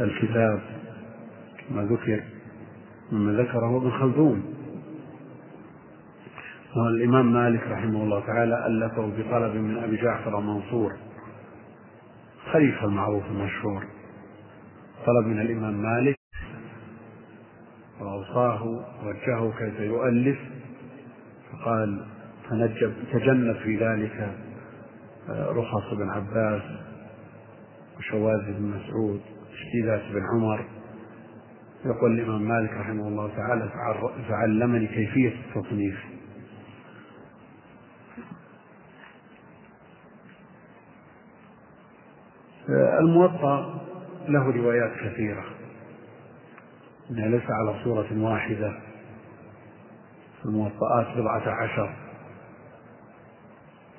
الكتاب 0.00 0.60
كما 1.68 1.82
ذكر 1.82 2.22
مما 3.12 3.42
ذكره 3.42 3.76
ابن 3.76 3.90
خلدون. 3.90 4.44
والإمام 6.76 7.32
مالك 7.32 7.62
رحمه 7.62 8.02
الله 8.02 8.20
تعالى 8.26 8.66
ألفه 8.66 9.06
بطلب 9.06 9.54
من 9.54 9.76
أبي 9.76 9.96
جعفر 9.96 10.38
المنصور 10.38 10.92
خليفة 12.52 12.84
المعروف 12.84 13.26
المشهور. 13.26 13.84
طلب 15.06 15.26
من 15.26 15.40
الإمام 15.40 15.82
مالك 15.82 16.19
وأوصاه 18.00 18.84
وجهه 19.04 19.52
كيف 19.58 19.80
يؤلف 19.80 20.38
فقال 21.52 22.06
تنجب 22.50 22.92
تجنب 23.12 23.56
في 23.56 23.76
ذلك 23.76 24.34
آه، 25.30 25.50
رخص 25.50 25.94
بن 25.94 26.10
عباس 26.10 26.62
وشواذ 27.98 28.52
بن 28.52 28.62
مسعود 28.62 29.20
اشتيلات 29.52 30.02
بن 30.12 30.22
عمر. 30.34 30.64
يقول 31.84 32.18
الإمام 32.18 32.42
مالك 32.42 32.70
رحمه 32.70 33.08
الله 33.08 33.36
تعالى 33.36 33.70
فعلمني 34.28 34.86
كيفية 34.86 35.32
التصنيف. 35.46 35.98
الموطأ 43.00 43.80
له 44.28 44.50
روايات 44.50 44.92
كثيرة. 44.92 45.44
إنها 47.10 47.28
ليس 47.28 47.50
على 47.50 47.84
صورة 47.84 48.06
واحدة. 48.12 48.72
الموطئات 50.44 51.06
بضعة 51.16 51.50
عشر. 51.62 51.90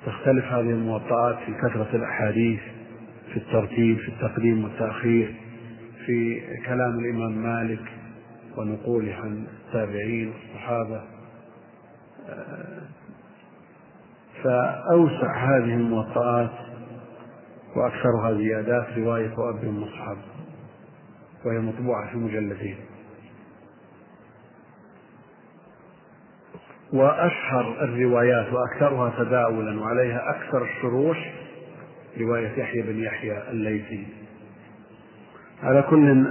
تختلف 0.06 0.44
هذه 0.44 0.70
الموطئات 0.70 1.36
في 1.46 1.54
كثرة 1.54 1.96
الأحاديث 1.96 2.60
في 3.32 3.36
الترتيب 3.36 3.98
في 3.98 4.08
التقديم 4.08 4.64
والتأخير 4.64 5.34
في 6.06 6.40
كلام 6.66 6.98
الإمام 6.98 7.42
مالك 7.42 7.82
ونقوله 8.56 9.14
عن 9.14 9.46
التابعين 9.66 10.32
والصحابة. 10.32 11.02
فأوسع 14.42 15.36
هذه 15.36 15.74
الموطئات 15.74 16.50
وأكثرها 17.76 18.34
زيادات 18.34 18.98
رواية 18.98 19.32
أب 19.50 19.64
مصحف 19.64 20.18
وهي 21.44 21.58
مطبوعة 21.58 22.10
في 22.10 22.16
مجلدين 22.16 22.76
وأشهر 26.92 27.84
الروايات 27.84 28.46
وأكثرها 28.52 29.24
تداولا 29.24 29.80
وعليها 29.80 30.30
أكثر 30.30 30.64
الشروح 30.64 31.32
رواية 32.20 32.58
يحيى 32.58 32.82
بن 32.82 32.98
يحيى 32.98 33.50
الليثي. 33.50 34.06
على 35.62 35.82
كل 35.82 36.26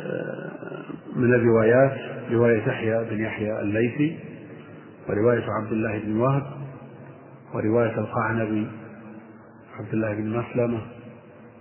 آه، 0.00 0.84
من 1.16 1.34
الروايات 1.34 1.92
رواية 2.30 2.68
يحيى 2.68 3.04
بن 3.10 3.24
يحيى 3.24 3.60
الليثي 3.60 4.18
ورواية 5.08 5.44
عبد 5.50 5.72
الله 5.72 5.98
بن 5.98 6.16
وهب 6.16 6.42
ورواية 7.54 7.98
القعنبي 7.98 8.66
عبد 9.78 9.92
الله 9.92 10.14
بن 10.14 10.38
مسلمة 10.38 10.80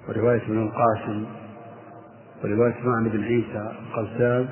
ورواية 0.10 0.42
ابن 0.42 0.62
القاسم 0.62 1.26
ورواية 2.44 2.76
معن 2.84 3.10
بن 3.10 3.24
عيسى 3.24 3.72
القلتاب 3.82 4.50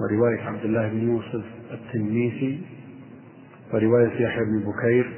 ورواية 0.00 0.40
عبد 0.40 0.64
الله 0.64 0.88
بن 0.88 1.08
يوسف 1.08 1.44
التنيسي 1.72 2.60
ورواية 3.74 4.12
يحيى 4.22 4.44
بن 4.44 4.60
بكير 4.70 5.10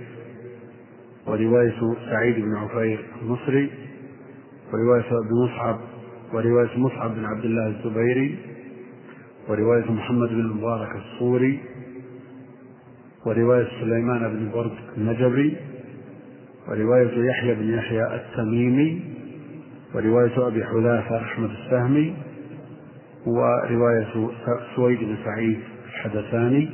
ورواية 1.26 1.74
سعيد 2.10 2.44
بن 2.44 2.54
عفير 2.56 3.04
المصري 3.22 3.70
ورواية 4.72 5.04
ابن 5.18 5.34
مصعب 5.44 5.78
ورواية 6.32 6.78
مصعب 6.78 7.14
بن 7.14 7.24
عبد 7.24 7.44
الله 7.44 7.66
الزبيري 7.68 8.38
ورواية 9.48 9.90
محمد 9.92 10.28
بن 10.28 10.40
المبارك 10.40 10.96
الصوري 10.96 11.58
ورواية 13.26 13.68
سليمان 13.80 14.28
بن 14.28 14.50
برد 14.54 14.76
النجبي 14.96 15.56
ورواية 16.68 17.28
يحيى 17.30 17.54
بن 17.54 17.68
يحيى 17.74 18.14
التميمي 18.14 19.00
ورواية 19.94 20.46
أبي 20.48 20.64
حذافة 20.64 21.16
أحمد 21.16 21.50
السهمي 21.50 22.14
ورواية 23.28 24.30
سويد 24.76 24.98
بن 24.98 25.16
سعيد 25.24 25.60
الحدثاني 25.84 26.70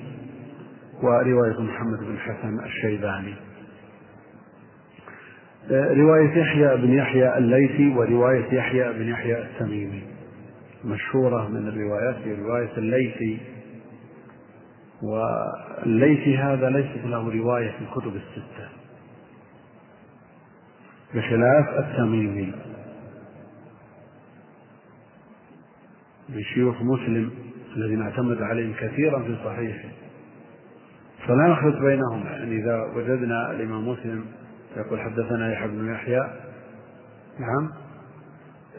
ورواية 1.02 1.60
محمد 1.60 1.98
بن 1.98 2.18
حسن 2.18 2.64
الشيباني. 2.64 3.34
رواية 5.70 6.38
يحيى 6.38 6.76
بن 6.76 6.92
يحيى 6.92 7.38
الليثي 7.38 7.88
ورواية 7.88 8.54
يحيى 8.54 8.92
بن 8.92 9.08
يحيى 9.08 9.42
التميمي. 9.42 10.02
مشهورة 10.84 11.48
من 11.48 11.68
الروايات 11.68 12.16
في 12.16 12.34
رواية 12.34 12.76
الليثي. 12.76 13.38
والليثي 15.02 16.38
هذا 16.38 16.70
ليست 16.70 17.04
له 17.04 17.30
رواية 17.36 17.70
في 17.70 17.84
الكتب 17.84 18.16
الستة. 18.16 18.68
بخلاف 21.14 21.68
التميمي. 21.78 22.52
من 26.34 26.42
شيوخ 26.42 26.82
مسلم 26.82 27.30
الذين 27.76 28.02
اعتمد 28.02 28.42
عليهم 28.42 28.72
كثيرا 28.80 29.22
في 29.22 29.36
صحيحه. 29.44 29.88
فلا 31.26 31.48
نخلط 31.48 31.76
بينهم 31.76 32.26
يعني 32.26 32.56
إذا 32.56 32.82
وجدنا 32.96 33.50
الإمام 33.50 33.88
مسلم 33.88 34.24
يقول 34.76 35.00
حدثنا 35.00 35.52
يحيى 35.52 35.68
بن 35.68 35.92
يحيى 35.92 36.30
نعم 37.38 37.70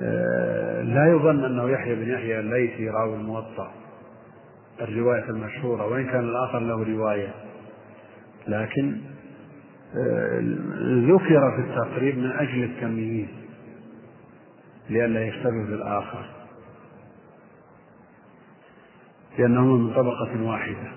آه، 0.02 0.82
لا 0.82 1.12
يظن 1.12 1.46
أنه 1.46 1.70
يحيى 1.70 1.96
بن 1.96 2.10
يحيى 2.10 2.40
الليثي 2.40 2.90
راوي 2.90 3.16
الموطأ 3.16 3.72
الرواية 4.82 5.30
المشهورة 5.30 5.88
وإن 5.88 6.06
كان 6.06 6.30
الآخر 6.30 6.60
له 6.60 6.84
رواية. 6.84 7.34
لكن 8.48 8.98
آه، 9.98 10.40
ذكر 10.84 11.52
في 11.56 11.62
التقريب 11.62 12.18
من 12.18 12.32
أجل 12.32 12.64
التمييز 12.64 13.28
لئلا 14.90 15.26
يشتبه 15.26 15.66
بالآخر. 15.70 16.35
لأنهما 19.38 19.78
من 19.78 19.94
طبقة 19.94 20.44
واحدة. 20.44 20.92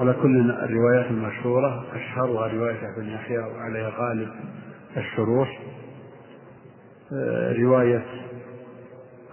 على 0.00 0.12
كل 0.12 0.50
الروايات 0.50 1.06
المشهورة 1.10 1.84
أشهرها 1.94 2.46
رواية 2.48 2.94
ابن 2.96 3.08
يحيى 3.08 3.38
وعليها 3.38 3.92
غالب 3.98 4.28
الشروح 4.96 5.60
آه، 7.12 7.52
رواية 7.52 8.04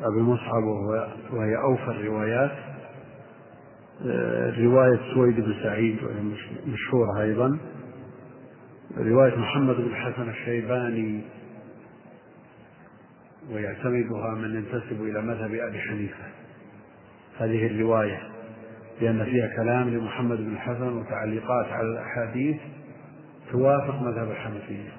أبي 0.01 0.21
مصعب 0.21 0.63
وهي 1.33 1.57
أوفى 1.57 1.87
الروايات 1.87 2.51
آه، 4.05 4.53
رواية 4.59 4.99
سويد 5.13 5.35
بن 5.35 5.53
سعيد 5.63 6.03
وهي 6.03 6.21
مشهورة 6.67 7.21
أيضا 7.21 7.57
رواية 8.97 9.35
محمد 9.35 9.75
بن 9.75 9.85
الحسن 9.85 10.29
الشيباني 10.29 11.21
ويعتمدها 13.51 14.35
من 14.35 14.55
ينتسب 14.55 15.01
إلى 15.01 15.21
مذهب 15.21 15.53
أبي 15.53 15.79
حنيفة. 15.79 16.25
هذه 17.37 17.67
الرواية 17.67 18.33
لأن 19.01 19.25
فيها 19.25 19.47
كلام 19.55 19.89
لمحمد 19.89 20.37
بن 20.37 20.53
الحسن 20.53 20.97
وتعليقات 20.97 21.65
على 21.65 21.87
الأحاديث 21.87 22.57
توافق 23.51 24.01
مذهب 24.01 24.31
الحنفية. 24.31 24.89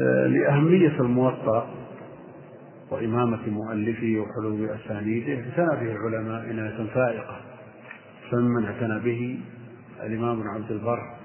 آه، 0.00 0.26
لأهمية 0.26 1.00
الموطأ 1.00 1.74
وإمامة 2.90 3.48
مؤلفه 3.50 4.16
وحلو 4.18 4.74
أسانيده 4.74 5.32
اعتنى 5.32 5.86
به 5.86 5.92
العلماء 5.92 6.48
عناية 6.48 6.86
فائقة. 6.94 7.40
فممن 8.30 8.64
اعتنى 8.64 8.98
به 9.00 9.40
الإمام 10.02 10.42
عبد 10.48 10.70
البر 10.70 11.16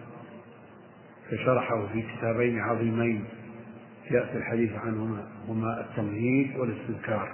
فشرحه 1.30 1.88
في 1.88 2.02
كتابين 2.02 2.60
عظيمين. 2.60 3.26
يأتي 4.12 4.38
الحديث 4.38 4.72
عنهما 4.74 5.28
هما 5.48 5.82
التمهيد 5.82 6.58
والاستذكار. 6.58 7.32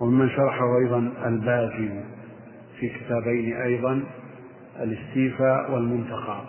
وممن 0.00 0.30
شرحه 0.30 0.78
أيضا 0.78 1.12
الباجي 1.26 2.04
في 2.80 2.88
كتابين 2.88 3.56
أيضا 3.56 4.02
الاستيفاء 4.80 5.72
والمنتقى. 5.72 6.44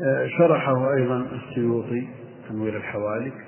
آه، 0.00 0.28
شرحه 0.38 0.94
أيضا 0.94 1.16
السيوطي 1.32 2.08
تنوير 2.48 2.76
الحوالك 2.76 3.46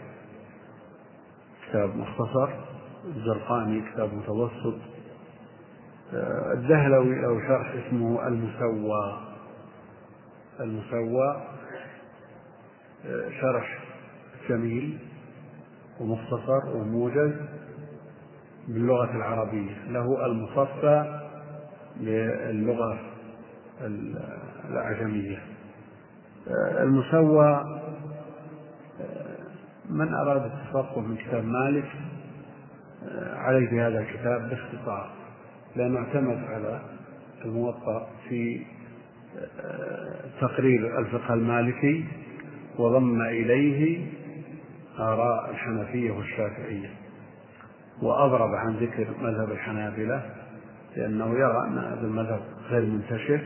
كتاب 1.69 1.97
مختصر 1.97 2.49
الزرقاني 3.05 3.83
كتاب 3.93 4.15
متوسط. 4.15 4.79
آه، 6.15 6.53
الدهلوي 6.53 7.15
له 7.21 7.49
شرح 7.49 7.73
اسمه 7.87 8.29
المسوى. 8.29 9.29
المسوى 10.61 11.43
شرح 13.41 13.79
جميل 14.49 14.99
ومختصر 16.01 16.77
وموجز 16.77 17.33
باللغة 18.69 19.17
العربية. 19.17 19.75
له 19.89 20.27
المصفى 20.27 21.21
للغة 22.01 22.99
الأعجمية. 24.71 25.39
المسوى 26.81 27.65
من 29.91 30.15
أراد 30.15 30.43
التفقه 30.45 31.01
من 31.01 31.17
كتاب 31.17 31.45
مالك 31.45 31.89
عليه 33.35 33.71
بهذا 33.71 33.99
الكتاب 33.99 34.49
باختصار 34.49 35.11
لأنه 35.77 35.99
اعتمد 35.99 36.45
على 36.45 36.81
الموطأ 37.45 38.09
في 38.29 38.67
تقرير 40.41 40.99
الفقه 40.99 41.35
المالكي. 41.35 42.05
وضم 42.79 43.23
إليه 43.23 44.07
آراء 44.99 45.51
الحنفية 45.51 46.11
والشافعية 46.11 46.91
وأضرب 48.03 48.51
عن 48.55 48.77
ذكر 48.77 49.07
مذهب 49.23 49.53
الحنابلة 49.53 50.31
لأنه 50.97 51.35
يرى 51.35 51.67
أن 51.67 51.79
هذا 51.79 52.07
المذهب 52.07 52.41
غير 52.71 52.87
منتشر 52.87 53.41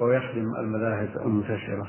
ويخدم 0.00 0.56
المذاهب 0.58 1.08
المنتشرة. 1.26 1.86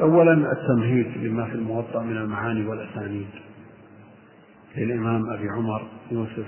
أولا 0.00 0.52
التمهيد 0.52 1.06
لما 1.16 1.46
في 1.46 1.54
الموطأ 1.54 2.02
من 2.02 2.16
المعاني 2.16 2.66
والأسانيد 2.66 3.28
للإمام 4.76 5.30
أبي 5.30 5.48
عمر 5.48 5.88
يوسف 6.10 6.46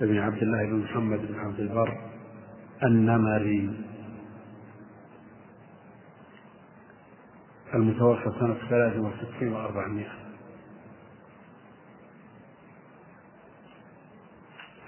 بن 0.00 0.18
عبد 0.18 0.42
الله 0.42 0.64
بن 0.64 0.76
محمد 0.76 1.18
بن 1.18 1.38
عبد 1.38 1.60
البر 1.60 1.98
النمري. 2.82 3.70
المتوفى 7.74 8.32
سنة 8.40 8.56
ثلاث 8.68 8.96
وستين 8.96 9.52
وأربعمائة. 9.52 10.12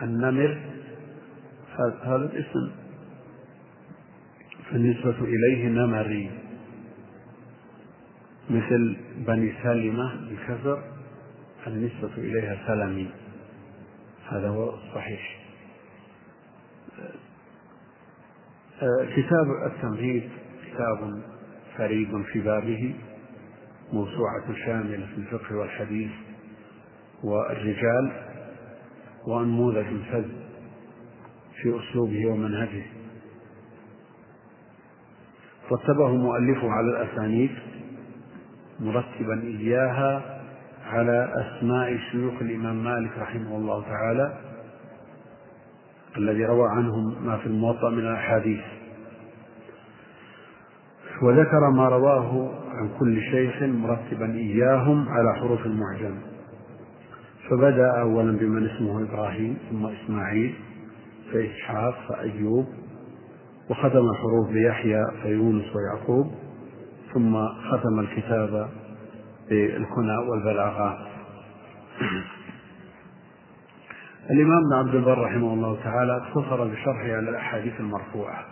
النمر 0.02 0.60
هذا 1.78 2.16
الاسم. 2.16 2.70
بالنسبة 4.72 5.16
إليه 5.24 5.68
نمري. 5.68 6.30
مثل 8.50 8.96
بني 9.16 9.52
سلمة 9.62 10.30
بكسر 10.30 10.82
النسبة 11.66 12.10
إليها 12.18 12.66
سلمي. 12.66 13.10
هذا 14.28 14.48
هو 14.48 14.74
الصحيح 14.74 15.42
آه، 18.82 19.04
كتاب 19.16 19.46
التمهيد 19.66 20.30
كتاب 20.66 21.22
فريد 21.76 22.22
في 22.32 22.40
بابه 22.40 22.94
موسوعة 23.92 24.54
شاملة 24.66 25.06
في 25.06 25.18
الفقه 25.18 25.56
والحديث 25.56 26.10
والرجال 27.24 28.12
وأنموذج 29.26 29.86
فذ 30.12 30.24
في 31.62 31.78
أسلوبه 31.80 32.26
ومنهجه. 32.26 32.82
رتبه 35.72 36.16
مؤلفه 36.16 36.70
على 36.70 36.90
الأسانيد 36.90 37.50
مرتبا 38.80 39.42
إياها 39.42 40.42
على 40.86 41.32
أسماء 41.34 41.98
شيوخ 42.10 42.42
الإمام 42.42 42.84
مالك 42.84 43.18
رحمه 43.18 43.56
الله 43.56 43.82
تعالى 43.82 44.38
الذي 46.16 46.44
روى 46.44 46.68
عنهم 46.70 47.26
ما 47.26 47.36
في 47.36 47.46
الموطأ 47.46 47.90
من 47.90 47.98
الأحاديث. 47.98 48.60
وذكر 51.22 51.70
ما 51.70 51.88
رواه 51.88 52.50
عن 52.70 52.88
كل 52.98 53.20
شيخ 53.20 53.62
مرتبا 53.62 54.34
إياهم 54.34 55.08
على 55.08 55.34
حروف 55.40 55.66
المعجم. 55.66 56.14
فبدأ 57.50 58.00
أولا 58.00 58.38
بمن 58.38 58.68
اسمه 58.68 59.02
إبراهيم 59.02 59.56
ثم 59.70 59.86
إسماعيل 59.86 60.54
فإسحاق 61.32 61.94
فأيوب 62.08 62.66
وختم 63.70 64.10
الحروف 64.10 64.48
بيحيى 64.48 65.04
فيونس 65.22 65.64
ويعقوب 65.76 66.26
ثم 67.14 67.46
ختم 67.46 68.00
الكتاب 68.00 68.68
بالكنى 69.50 70.16
والبلاغات 70.28 70.98
الإمام 74.30 74.64
ابن 74.64 74.72
عبد 74.72 74.94
البر 74.94 75.18
رحمه 75.18 75.54
الله 75.54 75.76
تعالى 75.84 76.16
اقتصر 76.16 76.64
بشرحه 76.64 77.16
على 77.16 77.30
الأحاديث 77.30 77.80
المرفوعة. 77.80 78.44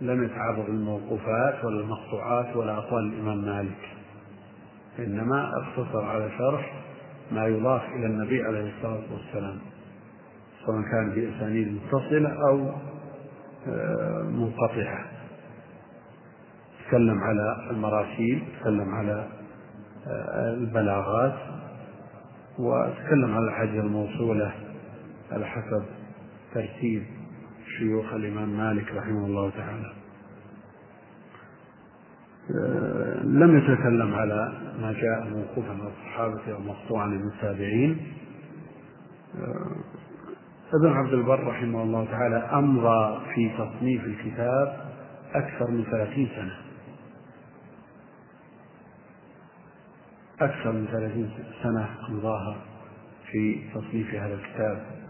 لم 0.00 0.24
يتعرض 0.24 0.70
للموقوفات 0.70 1.64
ولا 1.64 1.80
المقطوعات 1.80 2.56
ولا 2.56 2.78
أقوال 2.78 3.12
الإمام 3.12 3.44
مالك. 3.44 3.88
إنما 4.98 5.50
اقتصر 5.56 6.04
على 6.04 6.30
شرح 6.38 6.82
ما 7.32 7.46
يضاف 7.46 7.82
إلى 7.84 8.06
النبي 8.06 8.42
عليه 8.42 8.72
الصلاة 8.76 9.02
والسلام 9.12 9.58
سواء 10.66 10.82
كان 10.82 11.10
بأسانيد 11.10 11.68
متصلة 11.68 12.48
أو 12.48 12.70
آه، 13.68 14.22
منقطعة. 14.22 15.04
تكلم 16.88 17.18
على 17.18 17.70
المراسيل 17.70 18.42
تكلم 18.60 18.94
على 18.94 19.28
آه، 20.06 20.54
البلاغات 20.54 21.34
وتكلم 22.58 23.34
على 23.34 23.44
الحديث 23.48 23.84
الموصولة 23.84 24.52
على 25.32 25.46
حسب 25.46 25.84
ترتيب 26.54 27.02
شيوخ 27.78 28.12
الإمام 28.12 28.48
مالك 28.48 28.92
رحمه 28.92 29.26
الله 29.26 29.50
تعالى. 29.50 29.92
آه، 32.50 33.22
لم 33.22 33.58
يتكلم 33.58 34.14
على 34.14 34.52
ما 34.80 34.92
جاء 34.92 35.28
موقوفا 35.28 35.70
عن 35.70 35.80
الصحابة 35.80 36.54
أو 36.54 36.60
مقطوعا 36.60 37.06
من 37.06 37.28
التابعين. 37.28 38.12
آه، 39.38 39.76
ابن 40.74 40.92
عبد 40.92 41.12
البر 41.12 41.46
رحمه 41.46 41.82
الله 41.82 42.04
تعالى 42.04 42.36
أمضى 42.36 43.20
في 43.34 43.50
تصنيف 43.58 44.04
الكتاب 44.04 44.90
أكثر 45.34 45.70
من 45.70 45.84
ثلاثين 45.84 46.28
سنة. 46.36 46.56
أكثر 50.40 50.72
من 50.72 50.86
ثلاثين 50.86 51.30
سنة 51.62 51.88
أمضاها 52.08 52.56
في 53.30 53.60
تصنيف 53.74 54.14
هذا 54.14 54.34
الكتاب. 54.34 55.03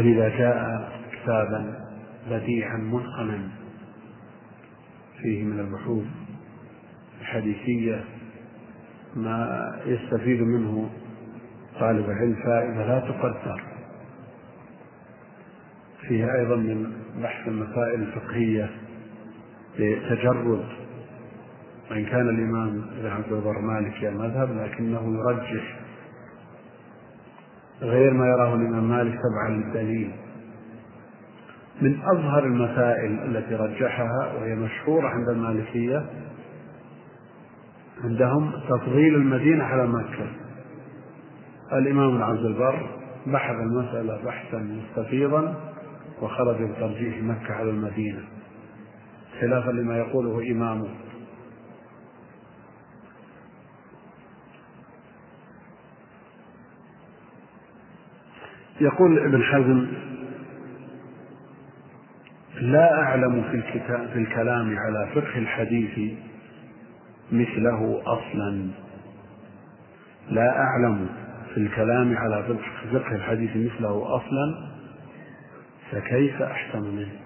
ولذا 0.00 0.28
جاء 0.28 0.90
كتابا 1.12 1.74
بديعا 2.30 2.76
متقنا 2.76 3.48
فيه 5.22 5.44
من 5.44 5.60
البحوث 5.60 6.06
الحديثية 7.20 8.04
ما 9.16 9.70
يستفيد 9.86 10.42
منه 10.42 10.90
طالب 11.80 12.04
العلم 12.10 12.34
فائدة 12.34 12.86
لا 12.86 13.00
تقدر. 13.00 13.62
فيها 16.08 16.38
أيضا 16.38 16.56
من 16.56 16.92
بحث 17.22 17.48
المسائل 17.48 18.02
الفقهية 18.02 18.70
بتجرد 19.78 20.64
وإن 21.90 22.04
كان 22.04 22.28
الإمام 22.28 22.84
ابن 22.98 23.06
عبد 23.06 23.32
البر 23.32 23.58
مالكي 23.60 24.08
المذهب 24.08 24.56
لكنه 24.56 25.18
يرجح 25.18 25.79
غير 27.82 28.12
ما 28.12 28.26
يراه 28.26 28.54
الإمام 28.54 28.88
مالك 28.88 29.14
تبعا 29.14 29.48
للدليل. 29.50 30.12
من 31.82 32.00
أظهر 32.02 32.44
المسائل 32.44 33.36
التي 33.36 33.54
رجحها 33.54 34.32
وهي 34.38 34.54
مشهورة 34.54 35.08
عند 35.08 35.28
المالكية 35.28 36.04
عندهم 38.04 38.52
تفضيل 38.68 39.14
المدينة 39.14 39.64
على 39.64 39.86
مكة. 39.86 40.26
الإمام 41.72 42.22
عبد 42.22 42.44
البر 42.44 42.86
بحث 43.26 43.54
المسألة 43.54 44.24
بحثا 44.24 44.58
مستفيضا 44.58 45.54
وخرج 46.22 46.62
بترجيح 46.62 47.22
مكة 47.22 47.54
على 47.54 47.70
المدينة 47.70 48.20
خلافا 49.40 49.70
لما 49.70 49.98
يقوله 49.98 50.52
إمامه. 50.52 50.88
يقول 58.80 59.18
ابن 59.18 59.42
حزم 59.42 59.86
لا 62.60 63.02
أعلم 63.02 63.42
في, 63.42 63.56
الكتاب 63.56 64.08
في 64.08 64.18
الكلام 64.18 64.78
على 64.78 65.08
فقه 65.14 65.38
الحديث 65.38 66.14
مثله 67.32 68.02
أصلا. 68.06 68.68
لا 70.30 70.60
أعلم 70.60 71.08
في 71.54 71.60
الكلام 71.60 72.16
على 72.16 72.58
فقه 72.92 73.14
الحديث 73.14 73.50
مثله 73.50 74.16
أصلا 74.16 74.70
فكيف 75.90 76.42
أحسن 76.42 76.82
منه؟ 76.82 77.20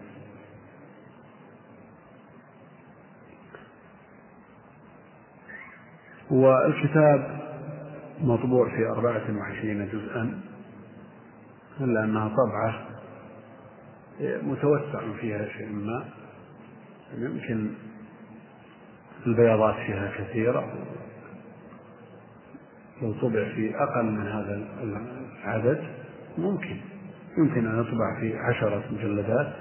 والكتاب 6.31 7.41
مطبوع 8.21 8.69
في 8.77 8.87
أربعة 8.87 9.37
وعشرين 9.39 9.89
جزءا. 9.93 10.41
إلا 11.81 12.05
أنها 12.05 12.29
طبعة 12.29 12.87
متوسع 14.21 15.13
فيها 15.21 15.49
شيء 15.49 15.73
ما. 15.73 16.05
يمكن 17.19 17.71
البياضات 19.27 19.75
فيها 19.75 20.11
كثيرة. 20.19 20.75
لو 23.03 23.13
طبع 23.13 23.45
في 23.55 23.75
أقل 23.77 24.05
من 24.05 24.27
هذا 24.27 24.69
العدد 24.83 25.85
ممكن. 26.39 26.77
يمكن 27.39 27.67
أن 27.67 27.81
يطبع 27.81 28.21
في 28.21 28.39
عشرة 28.39 28.83
مجلدات. 28.93 29.53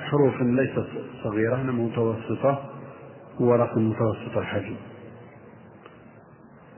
حروف 0.00 0.40
ليست 0.40 0.86
صغيرة 1.24 1.56
إنما 1.56 1.84
متوسطة 1.84 2.70
ورق 3.40 3.78
متوسط 3.78 4.36
الحجم. 4.36 4.76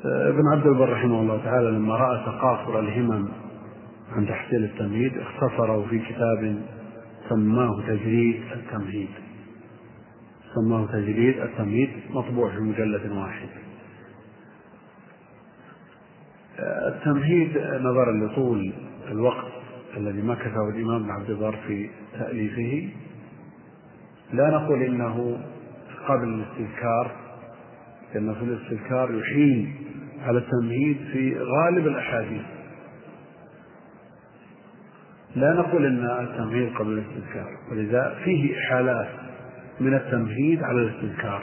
ابن 0.04 0.48
عبد 0.52 0.66
البر 0.66 0.92
رحمه 0.92 1.20
الله 1.20 1.44
تعالى 1.44 1.70
لما 1.70 1.96
رأى 1.96 2.24
تقاصر 2.26 2.78
الهمم 2.78 3.28
عن 4.12 4.26
تحصيل 4.26 4.64
التمهيد 4.64 5.18
اختصره 5.18 5.86
في 5.90 5.98
كتاب 5.98 6.62
سماه 7.28 7.82
تجريد 7.86 8.42
التمهيد. 8.52 9.08
سماه 10.54 10.86
تجريد 10.86 11.38
التمهيد 11.38 11.90
مطبوع 12.10 12.50
في 12.50 12.60
مجلد 12.60 13.12
واحد. 13.12 13.48
التمهيد 16.58 17.58
نظرا 17.80 18.12
لطول 18.12 18.72
الوقت 19.10 19.52
الذي 19.96 20.22
مكثه 20.22 20.68
الإمام 20.68 21.02
ابن 21.02 21.10
عبد 21.10 21.30
البر 21.30 21.56
في 21.66 21.90
تأليفه. 22.18 22.88
لا 24.32 24.50
نقول 24.50 24.82
إنه 24.82 25.38
قبل 26.08 26.28
الاستذكار 26.28 27.10
لأن 28.14 28.34
في 28.34 28.42
الاستذكار 28.42 29.14
يحيل 29.14 29.83
على 30.24 30.38
التمهيد 30.38 30.96
في 31.12 31.38
غالب 31.38 31.86
الأحاديث. 31.86 32.42
لا 35.36 35.52
نقول 35.52 35.86
إن 35.86 36.04
التمهيد 36.24 36.74
قبل 36.74 36.92
الاستذكار 36.92 37.48
ولذا 37.70 38.18
فيه 38.24 38.58
إحالات 38.58 39.08
من 39.80 39.94
التمهيد 39.94 40.62
على 40.62 40.78
الاستذكار. 40.78 41.42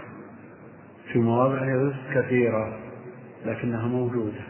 في 1.11 1.19
مواضع 1.19 1.91
كثيرة 2.13 2.79
لكنها 3.45 3.87
موجودة. 3.87 4.41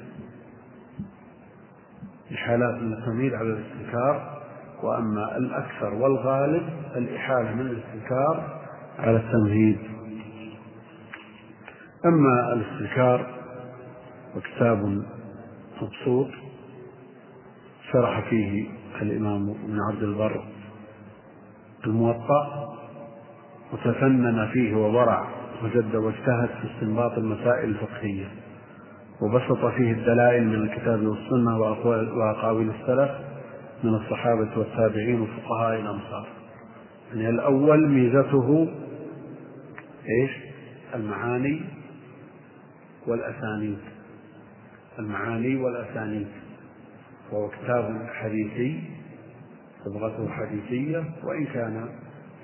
إحالات 2.34 2.82
من 2.82 2.94
التمهيد 2.94 3.34
على 3.34 3.50
الاستذكار 3.50 4.42
وأما 4.84 5.38
الأكثر 5.38 5.94
والغالب 5.94 6.70
الإحالة 6.96 7.56
من 7.56 7.62
الاستذكار 7.68 8.62
على 9.00 9.18
التمهيد. 9.18 9.78
أما 12.06 12.54
الاستذكار 12.54 13.41
وكتاب 14.36 15.04
مبسوط 15.82 16.28
شرح 17.92 18.30
فيه 18.30 18.70
الإمام 19.02 19.50
ابن 19.50 19.80
عبد 19.92 20.04
البر 20.04 20.44
الموطأ 21.86 22.68
وتفنن 23.74 24.48
فيه 24.54 24.76
وورع 24.76 25.28
وجد 25.64 25.96
واجتهد 25.96 26.50
في 26.62 26.68
استنباط 26.76 27.18
المسائل 27.18 27.70
الفقهية 27.70 28.28
وبسط 29.22 29.66
فيه 29.66 29.92
الدلائل 29.92 30.48
من 30.48 30.56
الكتاب 30.56 31.06
والسنة 31.06 31.60
وأقاويل 31.60 32.70
السلف 32.70 33.12
من 33.84 33.96
الصحابة 33.96 34.50
والتابعين 34.58 35.22
وفقهاء 35.22 35.80
الأمصار. 35.80 36.28
يعني 37.14 37.30
الأول 37.30 37.90
ميزته 37.90 38.68
إيش؟ 40.10 40.32
المعاني 40.96 41.62
والأسانيد. 43.08 43.78
المعاني 45.00 45.56
والأسانيد. 45.56 46.28
وهو 47.32 47.50
كتاب 47.50 48.08
حديثي 48.14 48.84
صبغته 49.86 50.30
حديثية 50.30 51.04
وإن 51.24 51.46
كان 51.46 51.90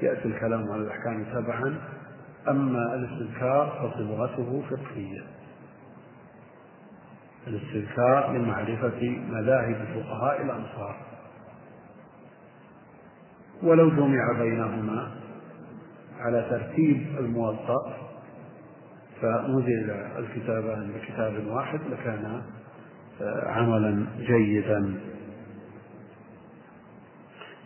يأتي 0.01 0.25
الكلام 0.25 0.71
على 0.71 0.81
الأحكام 0.81 1.23
تبعا 1.23 1.81
أما 2.47 2.95
الاستذكار 2.95 3.91
فصبغته 3.93 4.63
فقهية. 4.69 5.23
الاستذكار 7.47 8.31
لمعرفة 8.31 9.09
مذاهب 9.29 9.75
فقهاء 9.95 10.41
الأمصار 10.41 10.95
ولو 13.63 13.89
جمع 13.89 14.31
بينهما 14.39 15.11
على 16.19 16.47
ترتيب 16.49 17.17
الموطأ 17.19 18.06
فمزج 19.21 19.89
الكتابان 20.17 20.91
بكتاب 20.91 21.47
واحد 21.47 21.79
لكان 21.91 22.41
عملا 23.45 24.05
جيدا. 24.17 24.79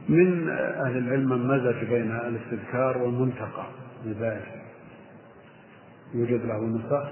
من 0.09 0.49
أهل 0.49 0.97
العلم 0.97 1.29
من 1.29 1.47
مزج 1.47 1.85
بين 1.85 2.11
الاستذكار 2.11 2.97
والمنتقى. 2.97 3.65
لذلك 4.05 4.61
يوجد 6.13 6.45
له 6.45 6.65
نسخ 6.65 7.11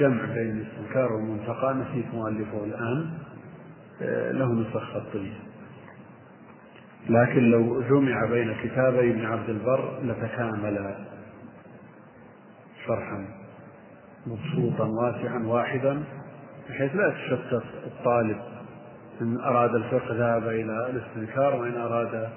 جمع 0.00 0.24
بين 0.24 0.50
الاستذكار 0.50 1.12
والمنتقى 1.12 1.74
نسيت 1.74 2.14
مؤلفه 2.14 2.64
الآن 2.64 3.10
له 4.38 4.52
نسخ 4.52 4.84
خطية. 4.94 5.32
لكن 7.08 7.50
لو 7.50 7.82
جمع 7.82 8.26
بين 8.30 8.54
كتابي 8.62 9.10
ابن 9.10 9.26
عبد 9.26 9.48
البر 9.48 9.98
لتكامل 10.02 10.94
شرحا. 12.86 13.35
مبسوطا 14.26 14.84
واسعا 14.84 15.38
واحدا 15.46 16.02
بحيث 16.68 16.94
لا 16.94 17.08
يتشتت 17.08 17.62
الطالب 17.86 18.36
إن 19.20 19.40
أراد 19.40 19.74
الفقه 19.74 20.14
ذهب 20.14 20.48
إلى 20.48 20.90
الاستذكار 20.90 21.54
وإن 21.54 21.76
أراد 21.76 22.28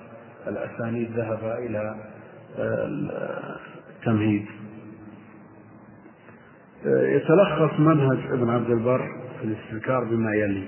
الأسانيد 0.48 1.12
ذهب 1.12 1.58
إلى 1.58 1.96
التمهيد. 3.90 4.46
يتلخص 6.86 7.80
منهج 7.80 8.18
ابن 8.32 8.50
عبد 8.50 8.70
البر 8.70 9.08
في 9.40 9.46
الاستذكار 9.46 10.04
بما 10.04 10.36
يلي. 10.36 10.64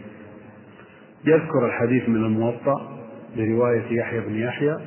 يذكر 1.26 1.66
الحديث 1.66 2.10
من 2.10 2.26
الموطأ 2.26 2.98
برواية 3.38 4.00
يحيى 4.00 4.20
بن 4.20 4.36
يحيى 4.36 4.78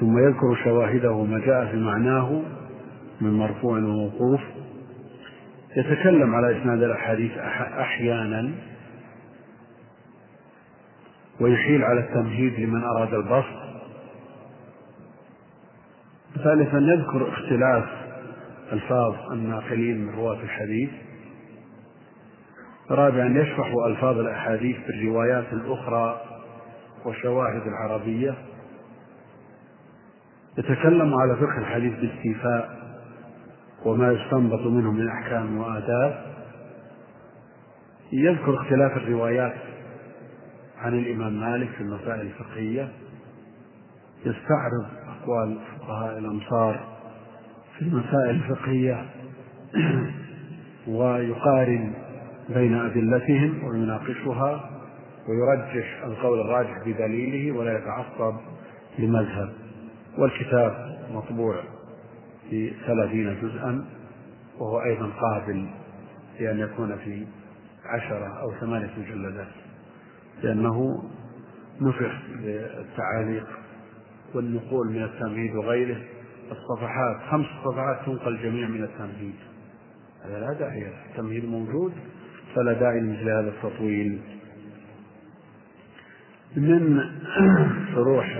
ثم 0.00 0.18
يذكر 0.18 0.54
شواهده 0.64 1.10
وما 1.10 1.38
جاء 1.38 1.66
في 1.66 1.76
معناه 1.76 2.42
من 3.20 3.32
مرفوع 3.32 3.78
وموقوف. 3.78 4.40
يتكلم 5.76 6.34
على 6.34 6.60
إسناد 6.60 6.82
الأحاديث 6.82 7.38
أحيانا 7.78 8.52
ويحيل 11.40 11.84
على 11.84 12.00
التمهيد 12.00 12.60
لمن 12.60 12.82
أراد 12.84 13.14
البسط. 13.14 13.62
ثالثا 16.44 16.78
يذكر 16.78 17.28
اختلاف 17.28 17.84
ألفاظ 18.72 19.32
الناقلين 19.32 20.06
من 20.06 20.14
رواة 20.14 20.42
الحديث. 20.42 20.90
رابعا 22.90 23.28
يشرح 23.28 23.72
ألفاظ 23.86 24.18
الأحاديث 24.18 24.76
بالروايات 24.86 25.52
الأخرى 25.52 26.20
والشواهد 27.04 27.62
العربية. 27.66 28.34
يتكلم 30.58 31.14
على 31.14 31.36
فقه 31.36 31.58
الحديث 31.58 31.92
باستيفاء. 31.92 32.81
وما 33.84 34.12
يستنبط 34.12 34.60
منه 34.60 34.92
من 34.92 35.08
أحكام 35.08 35.58
وآداب. 35.58 36.32
يذكر 38.12 38.54
اختلاف 38.54 38.96
الروايات 38.96 39.54
عن 40.78 40.98
الإمام 40.98 41.40
مالك 41.40 41.68
في 41.68 41.80
المسائل 41.80 42.20
الفقهية. 42.20 42.88
يستعرض 44.26 44.86
أقوال 45.08 45.58
فقهاء 45.78 46.18
الأمصار 46.18 46.80
في 47.78 47.82
المسائل 47.82 48.30
الفقهية 48.30 49.06
ويقارن 50.98 51.92
بين 52.48 52.74
أدلتهم 52.74 53.64
ويناقشها 53.64 54.70
ويرجح 55.28 56.02
القول 56.04 56.40
الراجح 56.40 56.78
بدليله 56.86 57.58
ولا 57.58 57.78
يتعصب 57.78 58.36
لمذهب. 58.98 59.52
والكتاب 60.18 60.98
مطبوع. 61.14 61.71
في 62.50 62.72
ثلاثين 62.86 63.40
جزءا 63.42 63.84
وهو 64.58 64.82
أيضا 64.82 65.10
قابل 65.20 65.68
لأن 66.40 66.58
يكون 66.58 66.96
في 66.96 67.26
عشرة 67.84 68.40
أو 68.40 68.52
ثمانية 68.60 68.90
مجلدات 68.98 69.48
لأنه 70.42 71.02
نفخ 71.80 72.12
بالتعاليق 72.42 73.46
والنقول 74.34 74.92
من 74.92 75.02
التمهيد 75.02 75.56
وغيره. 75.56 76.02
الصفحات 76.50 77.16
خمس 77.30 77.46
صفحات 77.64 78.06
تنقل 78.06 78.42
جميع 78.42 78.68
من 78.68 78.84
التمهيد. 78.84 79.34
هذا 80.24 80.40
لا 80.40 80.52
داعي 80.52 80.92
التمهيد 81.10 81.44
موجود 81.44 81.92
فلا 82.54 82.72
داعي 82.72 83.00
لمثل 83.00 83.28
هذا 83.28 83.48
التطويل. 83.48 84.20
من 86.56 87.00
شروح 87.94 88.38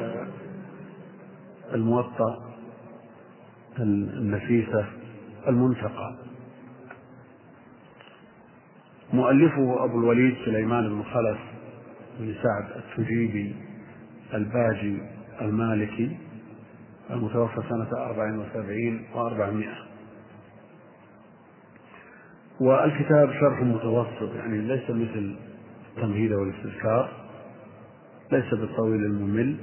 الموطأ 1.74 2.51
النفيسة 3.78 4.86
المنتقى. 5.48 6.14
مؤلفه 9.12 9.84
أبو 9.84 9.98
الوليد 9.98 10.34
سليمان 10.44 10.88
بن 10.88 11.02
خلف 11.02 11.38
بن 12.18 12.34
سعد 12.42 12.82
التجيبي 12.82 13.54
الباجي 14.34 14.98
المالكي 15.40 16.16
المتوفى 17.10 17.62
سنة 17.68 17.88
أربع 17.92 18.36
وسبعين 18.36 19.02
وأربعمائة. 19.14 19.74
والكتاب 22.60 23.32
شرح 23.40 23.62
متوسط 23.62 24.34
يعني 24.34 24.58
ليس 24.58 24.90
مثل 24.90 25.36
التمهيد 25.96 26.32
والاستذكار 26.32 27.10
ليس 28.32 28.54
بالطويل 28.54 29.04
الممل 29.04 29.56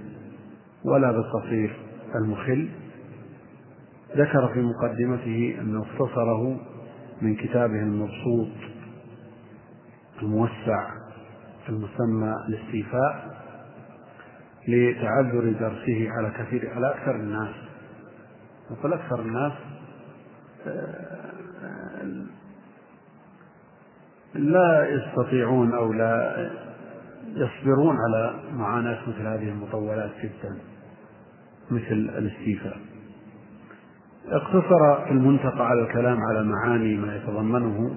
ولا 0.86 1.12
بالقصير 1.12 1.76
المخل. 2.15 2.69
ذكر 4.15 4.54
في 4.54 4.62
مقدمته 4.62 5.58
أنه 5.62 5.82
اختصره 5.82 6.60
من 7.22 7.36
كتابه 7.36 7.80
المبسوط 7.80 8.48
الموسع 10.22 10.89
المسمى 11.69 12.36
الاستيفاء 12.48 13.39
لتعذر 14.67 15.52
درسه 15.52 16.12
على 16.12 16.32
كثير 16.38 16.74
على 16.74 16.91
أكثر 16.91 17.15
الناس. 17.15 17.56
نقول 18.72 18.93
أكثر 18.93 19.22
الناس 19.22 19.54
آه، 20.67 21.30
لا 24.34 24.89
يستطيعون 24.89 25.74
أو 25.74 25.93
لا 25.93 26.50
يصبرون 27.28 27.95
على 27.98 28.39
معاناة 28.54 29.10
مثل 29.10 29.22
هذه 29.28 29.50
المطولات 29.50 30.12
جدا 30.24 30.58
مثل 31.72 31.93
الاستيفاء. 31.93 32.78
اقتصر 34.27 35.05
في 35.05 35.12
المنتقى 35.12 35.67
على 35.67 35.82
الكلام 35.82 36.17
على 36.23 36.43
معاني 36.43 36.97
ما 36.97 37.15
يتضمنه 37.15 37.95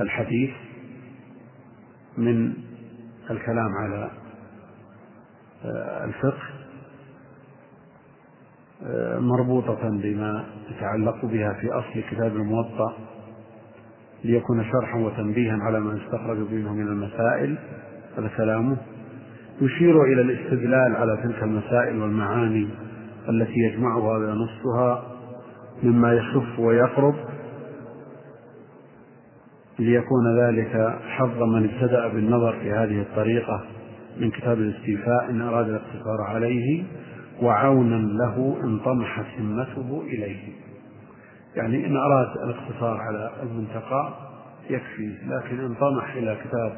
الحديث 0.00 0.50
من 2.18 2.52
الكلام 3.30 3.74
على 3.74 4.10
آه، 5.64 6.04
الفقه 6.04 6.42
آه، 8.84 9.18
مربوطة 9.18 9.88
بما 9.90 10.44
يتعلق 10.70 11.24
بها 11.24 11.52
في 11.52 11.72
أصل 11.72 12.02
كتاب 12.10 12.36
الموطأ 12.36 12.96
ليكون 14.24 14.64
شرحا 14.64 14.98
وتنبيها 14.98 15.58
على 15.62 15.80
ما 15.80 15.98
يستخرج 15.98 16.38
منه 16.52 16.72
من 16.72 16.88
المسائل 16.88 17.58
هذا 18.18 18.30
كلامه. 18.36 18.76
يشير 19.60 20.02
إلى 20.02 20.20
الاستدلال 20.20 20.96
على 20.96 21.18
تلك 21.22 21.42
المسائل 21.42 22.02
والمعاني 22.02 22.68
التي 23.28 23.58
يجمعها 23.58 24.18
وينصها. 24.18 25.15
مما 25.82 26.12
يخف 26.12 26.58
ويقرب 26.58 27.14
ليكون 29.78 30.38
ذلك 30.38 30.98
حظ 31.08 31.42
من 31.42 31.70
ابتدأ 31.70 32.08
بالنظر 32.08 32.52
في 32.52 32.72
هذه 32.72 33.00
الطريقة 33.00 33.64
من 34.20 34.30
كتاب 34.30 34.58
الاستيفاء 34.58 35.30
إن 35.30 35.40
أراد 35.40 35.68
الاقتصار 35.68 36.20
عليه 36.28 36.84
وعونا 37.42 37.94
له 37.94 38.56
إن 38.64 38.78
طمحت 38.78 39.26
همته 39.38 40.02
إليه. 40.02 40.52
يعني 41.56 41.86
إن 41.86 41.96
أراد 41.96 42.36
الاقتصار 42.36 42.96
على 42.96 43.30
المنتقى 43.42 44.14
يكفي 44.70 45.14
لكن 45.26 45.60
إن 45.60 45.74
طمح 45.74 46.14
إلى 46.14 46.36
كتاب 46.44 46.72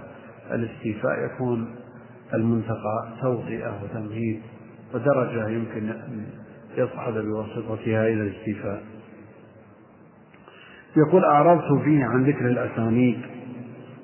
الاستيفاء 0.53 1.25
يكون 1.25 1.75
المنتقى 2.35 3.09
توطئة 3.21 3.83
وتمهيد 3.83 4.41
ودرجة 4.95 5.49
يمكن 5.49 5.93
يصعد 6.79 7.15
بواسطتها 7.19 8.09
إلى 8.09 8.23
الاستيفاء. 8.23 8.83
يقول 10.97 11.25
أعرضت 11.25 11.83
فيه 11.85 12.05
عن 12.05 12.25
ذكر 12.25 12.47
الأسانيد 12.47 13.19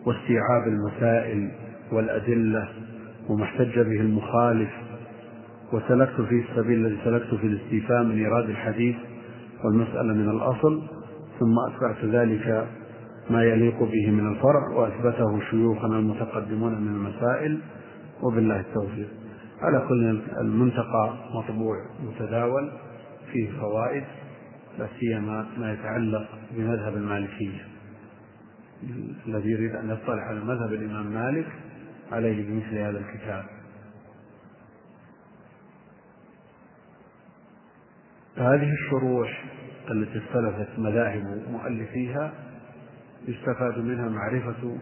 واستيعاب 0.07 0.63
المسائل 0.67 1.51
والأدلة 1.93 2.69
وما 3.29 3.45
احتج 3.45 3.75
به 3.75 4.01
المخالف 4.01 4.71
وسلكت 5.73 6.21
فيه 6.21 6.43
السبيل 6.51 6.87
الذي 6.87 6.99
سلكت 7.05 7.35
في 7.35 7.47
الاستيفاء 7.47 8.03
من 8.03 8.19
إيراد 8.19 8.51
الحديث 8.51 8.97
والمسألة 9.65 10.15
من 10.15 10.29
الأصل 10.29 10.83
ثم 11.41 11.55
أتبعت 11.69 12.05
ذلك 12.05 12.67
ما 13.31 13.45
يليق 13.45 13.83
به 13.83 14.11
من 14.11 14.33
الفرع 14.33 14.69
وأثبته 14.77 15.41
شيوخنا 15.51 15.99
المتقدمون 15.99 16.81
من 16.81 16.89
المسائل 16.89 17.59
وبالله 18.23 18.61
التوفيق. 18.61 19.09
على 19.63 19.87
كل 19.89 20.23
المنتقى 20.41 21.17
مطبوع 21.35 21.87
متداول 22.01 22.73
فيه 23.33 23.51
فوائد 23.61 24.05
لا 24.79 24.89
سيما 25.01 25.47
ما 25.59 25.73
يتعلق 25.73 26.29
بمذهب 26.53 26.97
المالكية. 26.97 27.67
الذي 29.27 29.51
يريد 29.51 29.75
أن 29.75 29.91
يطلع 29.91 30.23
على 30.23 30.41
مذهب 30.41 30.73
الإمام 30.73 31.07
مالك 31.07 31.47
عليه 32.13 32.49
بمثل 32.49 32.79
هذا 32.79 32.99
الكتاب. 32.99 33.45
هذه 38.37 38.73
الشروح 38.73 39.45
التي 39.91 40.19
اختلفت 40.19 40.79
مذاهب 40.79 41.43
مؤلفيها 41.51 42.33
يستفاد 43.29 43.79
منها 43.79 44.09
معرفة 44.09 44.77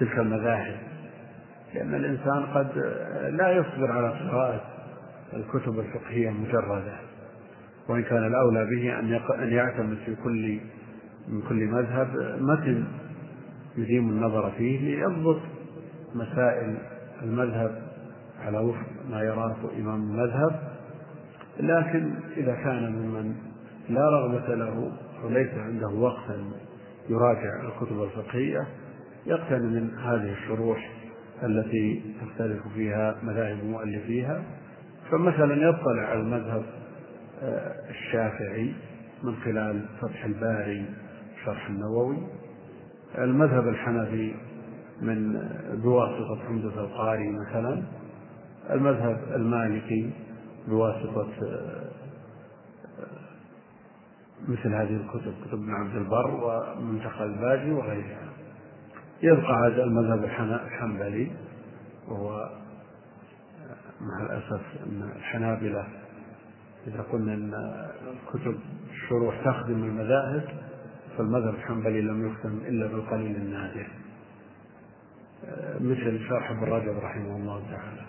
تلك 0.00 0.18
المذاهب. 0.18 0.95
لأن 1.76 1.94
الإنسان 1.94 2.46
قد 2.46 2.78
لا 3.30 3.50
يصبر 3.50 3.92
على 3.92 4.08
قراءة 4.08 4.60
الكتب 5.32 5.78
الفقهية 5.78 6.30
مجردة 6.30 6.96
وإن 7.88 8.02
كان 8.02 8.26
الأولى 8.26 8.64
به 8.64 8.98
أن 9.42 9.52
يعتمد 9.52 9.96
في 10.06 10.16
كل 10.24 10.60
من 11.28 11.42
كل 11.48 11.66
مذهب 11.66 12.38
متن 12.40 12.84
يديم 13.76 14.08
النظر 14.08 14.50
فيه 14.50 14.80
ليضبط 14.80 15.40
مسائل 16.14 16.78
المذهب 17.22 17.82
على 18.40 18.58
وفق 18.58 18.86
ما 19.10 19.20
يراه 19.22 19.56
إمام 19.78 20.02
المذهب. 20.02 20.60
لكن 21.60 22.10
إذا 22.36 22.54
كان 22.54 22.92
ممن 22.92 23.34
لا 23.88 24.10
رغبة 24.10 24.54
له 24.54 24.92
وليس 25.24 25.54
عنده 25.54 25.88
وقت 25.88 26.30
يراجع 27.08 27.62
الكتب 27.68 28.02
الفقهية 28.02 28.66
يقتني 29.26 29.66
من 29.80 29.98
هذه 29.98 30.32
الشروح 30.32 30.95
التي 31.42 32.02
تختلف 32.20 32.68
فيها 32.74 33.16
مذاهب 33.22 33.64
مؤلفيها. 33.64 34.42
فمثلا 35.10 35.54
يطلع 35.68 36.02
على 36.02 36.20
المذهب 36.20 36.62
آه، 37.42 37.90
الشافعي 37.90 38.74
من 39.22 39.36
خلال 39.36 39.84
فتح 40.00 40.24
الباري 40.24 40.84
شرح 41.44 41.66
النووي. 41.68 42.16
المذهب 43.18 43.68
الحنفي 43.68 44.34
من 45.02 45.48
بواسطة 45.82 46.38
حمدة 46.48 46.80
القاري 46.80 47.30
مثلا. 47.30 47.82
المذهب 48.70 49.20
المالكي 49.36 50.10
بواسطة 50.68 51.28
آه، 51.42 51.86
مثل 54.48 54.74
هذه 54.74 54.96
الكتب 54.96 55.34
كتب 55.44 55.54
ابن 55.54 55.74
عبد 55.74 55.96
البر 55.96 56.30
ومنتخى 56.78 57.24
الباجي 57.24 57.70
وغيرها. 57.70 58.26
يبقى 59.22 59.52
هذا 59.66 59.84
المذهب 59.84 60.24
الحنبلي 60.64 61.32
وهو 62.08 62.50
مع 64.00 64.22
الأسف 64.22 64.62
أن 64.86 65.10
الحنابلة 65.16 65.86
إذا 66.86 67.02
قلنا 67.12 67.34
أن 67.34 67.74
كتب 68.32 68.58
الشروح 68.90 69.44
تخدم 69.44 69.84
المذاهب 69.84 70.44
فالمذهب 71.18 71.54
الحنبلي 71.54 72.00
لم 72.00 72.28
يختم 72.28 72.58
إلا 72.68 72.86
بالقليل 72.86 73.36
النادر. 73.36 73.86
مثل 75.80 76.28
شرح 76.28 76.50
ابن 76.50 76.64
رجب 76.64 76.98
رحمه 76.98 77.36
الله 77.36 77.62
تعالى. 77.70 78.06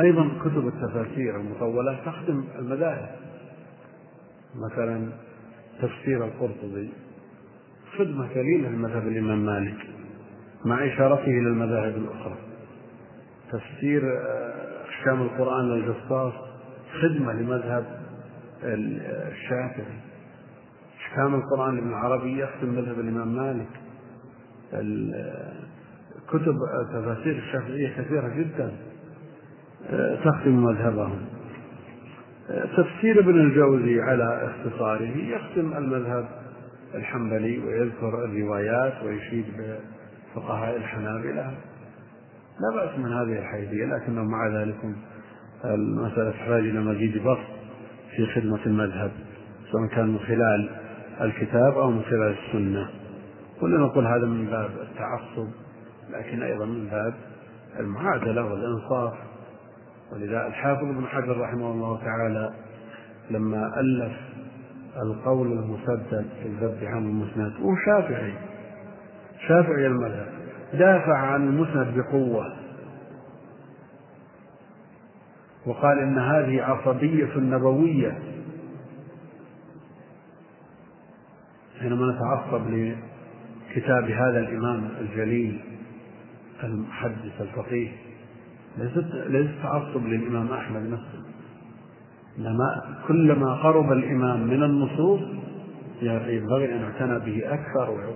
أيضا 0.00 0.38
كتب 0.44 0.66
التفاسير 0.68 1.40
المطولة 1.40 2.04
تخدم 2.04 2.44
المذاهب. 2.58 3.16
مثلا 4.54 5.12
تفسير 5.82 6.24
القرطبي. 6.24 6.92
خدمة 8.00 8.28
قليلة 8.28 8.68
لمذهب 8.68 9.08
الإمام 9.08 9.46
مالك 9.46 9.76
مع 10.64 10.86
إشارته 10.86 11.24
إلى 11.24 11.48
المذاهب 11.48 11.96
الأخرى. 11.96 12.36
تفسير 13.52 14.02
أحكام 14.88 15.22
القرآن 15.22 15.68
للجصاص 15.68 16.32
خدمة 17.02 17.32
لمذهب 17.32 17.84
الشافعي. 18.62 20.00
أحكام 21.00 21.34
القرآن 21.34 21.74
لابن 21.74 21.88
العربي 21.88 22.38
يخدم 22.38 22.68
مذهب 22.68 23.00
الإمام 23.00 23.36
مالك. 23.36 23.68
كتب 26.28 26.58
تفاسير 26.92 27.36
الشافعية 27.36 27.88
كثيرة 27.88 28.28
جدا 28.28 28.72
تخدم 30.24 30.64
مذهبهم. 30.64 31.18
تفسير 32.76 33.20
ابن 33.20 33.40
الجوزي 33.40 34.00
على 34.00 34.50
اختصاره 34.50 35.16
يخدم 35.16 35.76
المذهب 35.76 36.39
الحنبلي 36.94 37.58
ويذكر 37.58 38.24
الروايات 38.24 39.02
ويشيد 39.02 39.44
بفقهاء 40.34 40.76
الحنابلة. 40.76 41.54
لا 42.60 42.76
بأس 42.76 42.98
من 42.98 43.12
هذه 43.12 43.38
الحيثية 43.38 43.84
لكنه 43.86 44.24
مع 44.24 44.48
ذلك 44.48 44.76
المسألة 45.64 46.30
تحتاج 46.30 46.60
إلى 46.60 46.80
مزيد 46.80 47.18
بسط 47.18 47.46
في 48.16 48.26
خدمة 48.26 48.66
المذهب 48.66 49.10
سواء 49.72 49.86
كان 49.86 50.06
من 50.06 50.18
خلال 50.18 50.70
الكتاب 51.20 51.78
أو 51.78 51.90
من 51.90 52.02
خلال 52.02 52.34
السنة. 52.38 52.90
كلنا 53.60 53.78
نقول 53.78 54.06
هذا 54.06 54.26
من 54.26 54.46
باب 54.46 54.70
التعصب 54.82 55.48
لكن 56.10 56.42
أيضا 56.42 56.64
من 56.64 56.86
باب 56.86 57.14
المعادلة 57.80 58.44
والإنصاف. 58.44 59.14
ولذا 60.12 60.46
الحافظ 60.46 60.84
ابن 60.84 61.06
حجر 61.06 61.40
رحمه 61.40 61.70
الله 61.70 62.00
تعالى 62.04 62.50
لما 63.30 63.80
ألف 63.80 64.12
القول 64.96 65.52
المسدد 65.52 66.26
في 66.42 66.48
الذب 66.48 66.84
عن 66.84 67.06
المسند 67.06 67.52
هو 67.62 67.76
شافعي 67.86 68.34
شافعي 69.48 69.86
المذهب 69.86 70.40
دافع 70.72 71.16
عن 71.16 71.48
المسند 71.48 71.94
بقوة. 71.98 72.56
وقال 75.66 75.98
إن 75.98 76.18
هذه 76.18 76.62
عصبية 76.62 77.36
نبوية. 77.36 78.18
حينما 81.80 82.12
نتعصب 82.12 82.62
لكتاب 82.70 84.04
هذا 84.04 84.38
الإمام 84.38 84.88
الجليل 85.00 85.60
المحدث 86.64 87.40
الفقيه 87.40 87.88
ليست 89.26 89.62
تعصب 89.62 90.06
للإمام 90.06 90.52
أحمد 90.52 90.82
نفسه. 90.82 91.24
إنما 92.38 92.82
كلما 93.08 93.54
قرب 93.54 93.92
الإمام 93.92 94.46
من 94.46 94.62
النصوص 94.62 95.20
ينبغي 96.02 96.74
أن 96.74 96.80
يعتنى 96.80 97.18
به 97.18 97.54
أكثر 97.54 98.14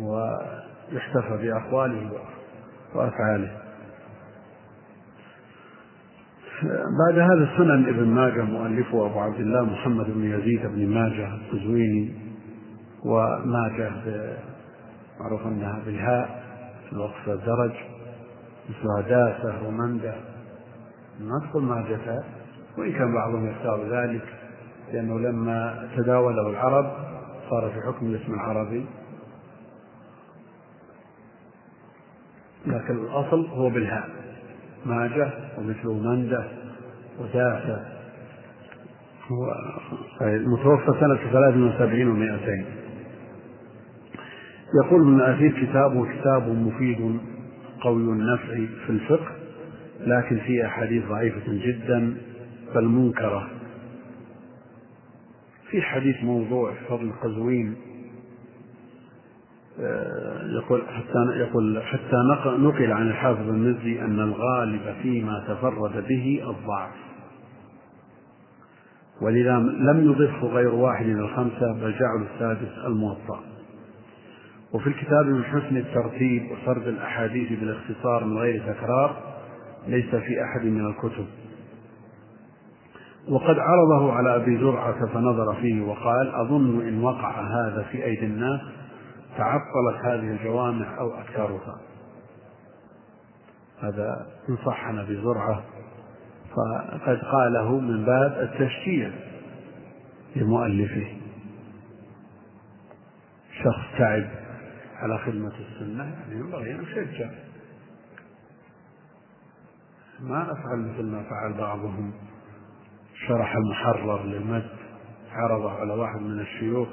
ويحتفى 0.00 1.36
بأقواله 1.42 2.10
وأفعاله. 2.94 3.50
بعد 6.98 7.18
هذا 7.18 7.48
سنن 7.56 7.88
ابن 7.88 8.04
ماجه 8.04 8.42
مؤلفه 8.42 9.06
أبو 9.06 9.20
عبد 9.20 9.40
الله 9.40 9.64
محمد 9.64 10.06
بن 10.06 10.24
يزيد 10.24 10.66
بن 10.66 10.88
ماجه 10.88 11.34
القزويني 11.34 12.14
وماجه 13.04 13.92
معروف 15.20 15.46
أنها 15.46 15.82
بالهاء 15.86 16.44
في 16.86 16.92
الوقف 16.92 17.28
الدرج 17.28 17.72
مثل 18.68 19.08
داسة 19.08 19.68
ومندة 19.68 20.14
ما 21.20 21.48
تقول 21.50 21.62
ماجة؟ 21.62 22.22
وإن 22.78 22.92
كان 22.92 23.14
بعضهم 23.14 23.50
يختار 23.50 23.88
ذلك 23.90 24.24
لأنه 24.92 25.18
لما 25.18 25.88
تداوله 25.96 26.50
العرب 26.50 26.92
صار 27.50 27.70
في 27.70 27.80
حكم 27.86 28.06
الاسم 28.06 28.34
العربي. 28.34 28.86
لكن 32.66 32.96
الأصل 32.96 33.46
هو 33.46 33.70
بالهاء 33.70 34.08
ماجة 34.86 35.30
ومثله 35.58 35.92
مندة 35.94 36.44
ودافة 37.20 37.84
هو 39.28 39.54
متوفى 40.22 41.00
سنة 41.00 41.32
ثلاث 41.32 41.56
وسبعين 41.56 42.08
ومائتين. 42.08 42.64
يقول 44.84 45.00
ابن 45.00 45.20
أثير 45.20 45.66
كتابه 45.66 46.06
كتاب 46.20 46.48
مفيد 46.48 47.20
قوي 47.80 48.02
النفع 48.02 48.54
في 48.86 48.90
الفقه 48.90 49.32
لكن 50.00 50.38
فيه 50.38 50.66
أحاديث 50.66 51.06
ضعيفة 51.08 51.42
جدا. 51.48 52.16
بل 52.74 52.84
منكرة 52.84 53.50
في 55.70 55.82
حديث 55.82 56.24
موضوع 56.24 56.72
فضل 56.88 57.04
القزوين 57.04 57.76
آه، 59.80 60.46
يقول 60.46 60.82
حتى 60.88 61.38
يقول 61.38 61.82
حتى 61.82 62.16
نقل 62.58 62.92
عن 62.92 63.08
الحافظ 63.08 63.48
المزي 63.48 64.00
أن 64.00 64.20
الغالب 64.20 64.94
فيما 65.02 65.44
تفرد 65.48 66.06
به 66.08 66.42
الضعف. 66.50 66.92
ولذا 69.20 69.58
لم 69.58 70.10
يضفه 70.10 70.46
غير 70.46 70.74
واحد 70.74 71.06
من 71.06 71.18
الخمسة 71.18 71.72
بل 71.72 71.94
جعلوا 71.98 72.26
السادس 72.34 72.78
الموطأ. 72.86 73.40
وفي 74.72 74.86
الكتاب 74.86 75.26
من 75.26 75.44
حسن 75.44 75.76
الترتيب 75.76 76.42
وسرد 76.50 76.88
الأحاديث 76.88 77.60
بالاختصار 77.60 78.24
من 78.24 78.38
غير 78.38 78.62
تكرار 78.72 79.16
ليس 79.86 80.14
في 80.14 80.42
أحد 80.44 80.66
من 80.66 80.86
الكتب. 80.86 81.26
وقد 83.28 83.58
عرضه 83.58 84.12
على 84.12 84.36
أبي 84.36 84.58
زرعة 84.58 85.06
فنظر 85.06 85.54
فيه 85.54 85.82
وقال 85.82 86.34
أظن 86.34 86.88
إن 86.88 87.02
وقع 87.02 87.40
هذا 87.40 87.82
في 87.82 88.04
أيدي 88.04 88.26
الناس 88.26 88.60
تعطلت 89.36 90.04
هذه 90.04 90.30
الجوامع 90.30 90.98
أو 90.98 91.14
أكثرها. 91.14 91.80
هذا 93.80 94.26
إن 94.48 94.56
صح 94.66 94.84
عن 94.84 94.98
أبي 94.98 95.22
زرعة. 95.22 95.62
فقد 96.50 97.18
قاله 97.18 97.78
من 97.78 98.04
باب 98.04 98.32
التشجيع 98.32 99.10
لمؤلفه. 100.36 101.16
شخص 103.64 103.98
تعب 103.98 104.26
على 104.96 105.18
خدمة 105.18 105.52
السنة 105.58 106.04
يعني 106.04 106.34
ينبغي 106.34 106.74
أن 106.74 106.82
يشجع. 106.82 107.30
ما 110.20 110.52
أفعل 110.52 110.78
مثل 110.78 111.02
ما 111.02 111.22
فعل 111.22 111.52
بعضهم. 111.52 112.12
شرح 113.28 113.56
المحرر 113.56 114.24
للمد 114.24 114.70
عرضه 115.32 115.70
على 115.72 115.92
واحد 115.92 116.20
من 116.20 116.40
الشيوخ 116.40 116.88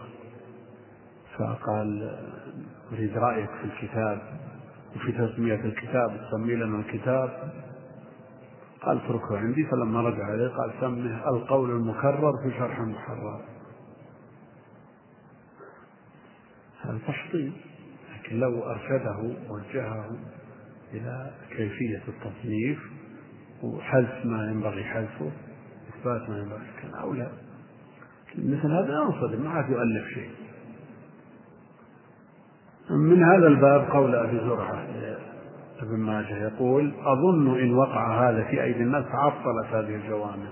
فقال 1.38 2.20
أريد 2.94 3.18
رأيك 3.18 3.50
في 3.50 3.64
الكتاب 3.64 4.22
وفي 4.96 5.12
تسمية 5.12 5.56
الكتاب 5.56 6.28
تسمي 6.28 6.56
لنا 6.56 6.80
الكتاب. 6.80 7.54
قال 8.82 8.98
اتركه 8.98 9.38
عندي. 9.38 9.66
فلما 9.66 10.02
رجع 10.02 10.24
عليه 10.26 10.48
قال 10.48 10.72
سمه 10.82 11.30
القول 11.30 11.70
المكرر 11.70 12.34
في 12.44 12.58
شرح 12.58 12.80
المحرر. 12.80 13.42
هذا 16.82 17.00
تحطيم 17.08 17.54
لكن 18.16 18.40
لو 18.40 18.64
أرشده 18.64 19.36
وجهه 19.50 20.12
إلى 20.94 21.32
كيفية 21.50 22.02
التصنيف 22.08 22.80
وحذف 23.64 24.26
ما 24.26 24.52
ينبغي 24.52 24.84
حذفه 24.84 25.32
إثبات 26.02 26.30
ما 26.30 26.38
ينبغي 26.38 26.68
كان 26.82 26.94
أولى 26.94 27.32
مثل 28.38 28.72
هذا 28.72 28.94
ينصدم 28.94 29.44
ما 29.44 29.50
عاد 29.50 29.70
يؤلف 29.70 30.08
شيء. 30.08 30.30
من 32.90 33.24
هذا 33.24 33.48
الباب 33.48 33.92
قول 33.92 34.16
أبي 34.16 34.38
زرعة 34.40 34.88
ابن 35.82 36.00
ماجه 36.00 36.38
يقول 36.38 36.94
أظن 37.00 37.60
إن 37.60 37.74
وقع 37.74 38.30
هذا 38.30 38.44
في 38.44 38.64
أيدي 38.64 38.84
الناس 38.84 39.06
عطلت 39.06 39.68
هذه 39.68 39.96
الجوامع. 39.96 40.52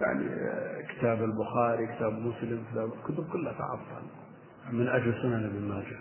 يعني 0.00 0.24
كتاب 0.88 1.24
البخاري 1.24 1.86
كتاب 1.86 2.12
مسلم 2.12 2.62
كتاب 2.72 2.90
الكتب 2.92 3.24
كلها 3.32 3.52
تعطل. 3.52 4.06
من 4.72 4.88
أجل 4.88 5.14
سنن 5.22 5.44
ابن 5.44 5.68
ماجه. 5.68 5.98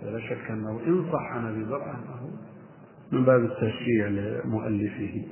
فلا 0.00 0.20
شك 0.20 0.50
أنه 0.50 0.80
إن 0.86 1.12
صح 1.12 1.22
عن 1.22 1.46
أبي 1.46 1.64
زرعة 1.64 1.94
أنه 1.94 2.30
من 3.12 3.24
باب 3.24 3.44
التشجيع 3.44 4.06
لمؤلفه. 4.06 5.24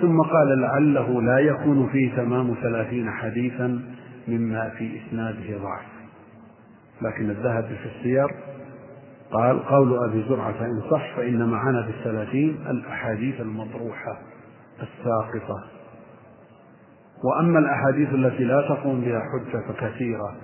ثم 0.00 0.20
قال 0.20 0.60
لعله 0.60 1.22
لا 1.22 1.38
يكون 1.38 1.88
فيه 1.88 2.16
تمام 2.16 2.54
ثلاثين 2.62 3.10
حديثا 3.10 3.80
مما 4.28 4.68
في 4.78 5.00
إسناده 5.00 5.58
ضعف. 5.58 5.86
لكن 7.02 7.30
الذهبي 7.30 7.76
في 7.76 7.86
السير 7.96 8.26
قال 9.32 9.64
قول 9.64 10.04
أبي 10.04 10.24
زرعة 10.28 10.64
إن 10.64 10.90
صح 10.90 11.16
فإن 11.16 11.48
معنا 11.48 11.82
في 11.82 11.90
الثلاثين 11.90 12.58
الأحاديث 12.70 13.40
المطروحة 13.40 14.18
الساقطة. 14.82 15.64
وأما 17.24 17.58
الأحاديث 17.58 18.08
التي 18.14 18.44
لا 18.44 18.62
تقوم 18.68 19.00
بها 19.00 19.20
حجة 19.20 19.72
فكثيرة 19.72 20.36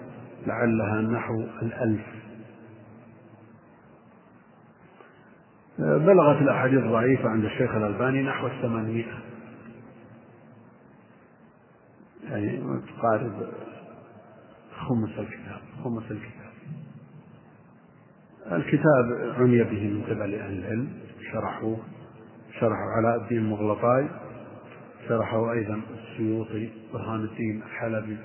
لعلها 0.47 1.01
نحو 1.01 1.35
الألف. 1.63 2.24
بلغت 5.79 6.43
الأحاديث 6.43 6.79
الضعيفة 6.79 7.29
عند 7.29 7.45
الشيخ 7.45 7.75
الألباني 7.75 8.23
نحو 8.23 8.47
الثمانمائة. 8.47 9.19
يعني 12.25 12.61
تقارب 12.97 13.49
خمس 14.77 15.19
الكتاب 15.19 15.61
خمس 15.85 16.03
الكتاب. 16.11 16.45
الكتاب 18.53 19.35
عني 19.39 19.65
به 19.65 19.91
من 19.91 20.03
قبل 20.03 20.35
أهل 20.35 20.59
العلم 20.59 20.89
شرحوه 21.33 21.79
شرحوا 22.53 22.91
علاء 22.97 23.23
الدين 23.23 23.39
المغلطاي 23.39 24.09
شرحه 25.09 25.53
أيضا 25.53 25.81
السيوطي 25.95 26.71
برهان 26.93 27.21
الدين 27.21 27.63
الحلبي 27.63 28.17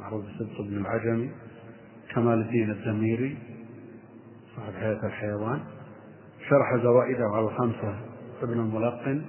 معروف 0.00 0.24
بسبط 0.24 0.60
بن 0.60 0.76
العجمي 0.76 1.30
كمال 2.14 2.40
الدين 2.40 2.70
الدميري 2.70 3.38
صاحب 4.56 4.72
حياة 4.72 5.06
الحيوان. 5.06 5.60
شرح 6.48 6.76
زوائده 6.82 7.24
على 7.24 7.44
الخمسة 7.46 7.96
ابن 8.42 8.60
الملقن 8.60 9.22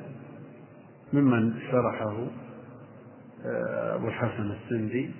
ممن 1.13 1.53
شرحه 1.71 2.27
آه، 3.45 3.95
أبو 3.95 4.07
الحسن 4.07 4.51
السندي 4.51 5.11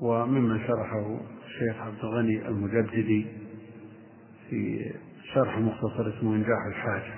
وممن 0.00 0.58
شرحه 0.66 1.20
الشيخ 1.46 1.76
عبد 1.80 1.98
الغني 2.04 2.48
المجددي 2.48 3.26
في 4.50 4.92
شرح 5.34 5.58
مختصر 5.58 6.08
اسمه 6.18 6.34
إنجاح 6.34 6.66
الحاجة. 6.68 7.14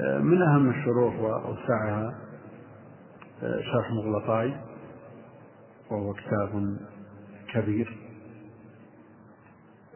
آه، 0.00 0.18
من 0.18 0.42
أهم 0.42 0.70
الشروح 0.70 1.20
وأوسعها 1.20 2.14
آه، 3.42 3.60
شرح 3.60 3.90
مغلطاي 3.90 4.56
وهو 5.90 6.14
كتاب 6.14 6.76
كبير 7.52 7.96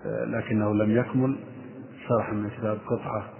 لكنه 0.05 0.75
لم 0.75 0.91
يكمل. 0.97 1.37
شرح 2.09 2.33
من 2.33 2.51
قطعة 2.87 3.31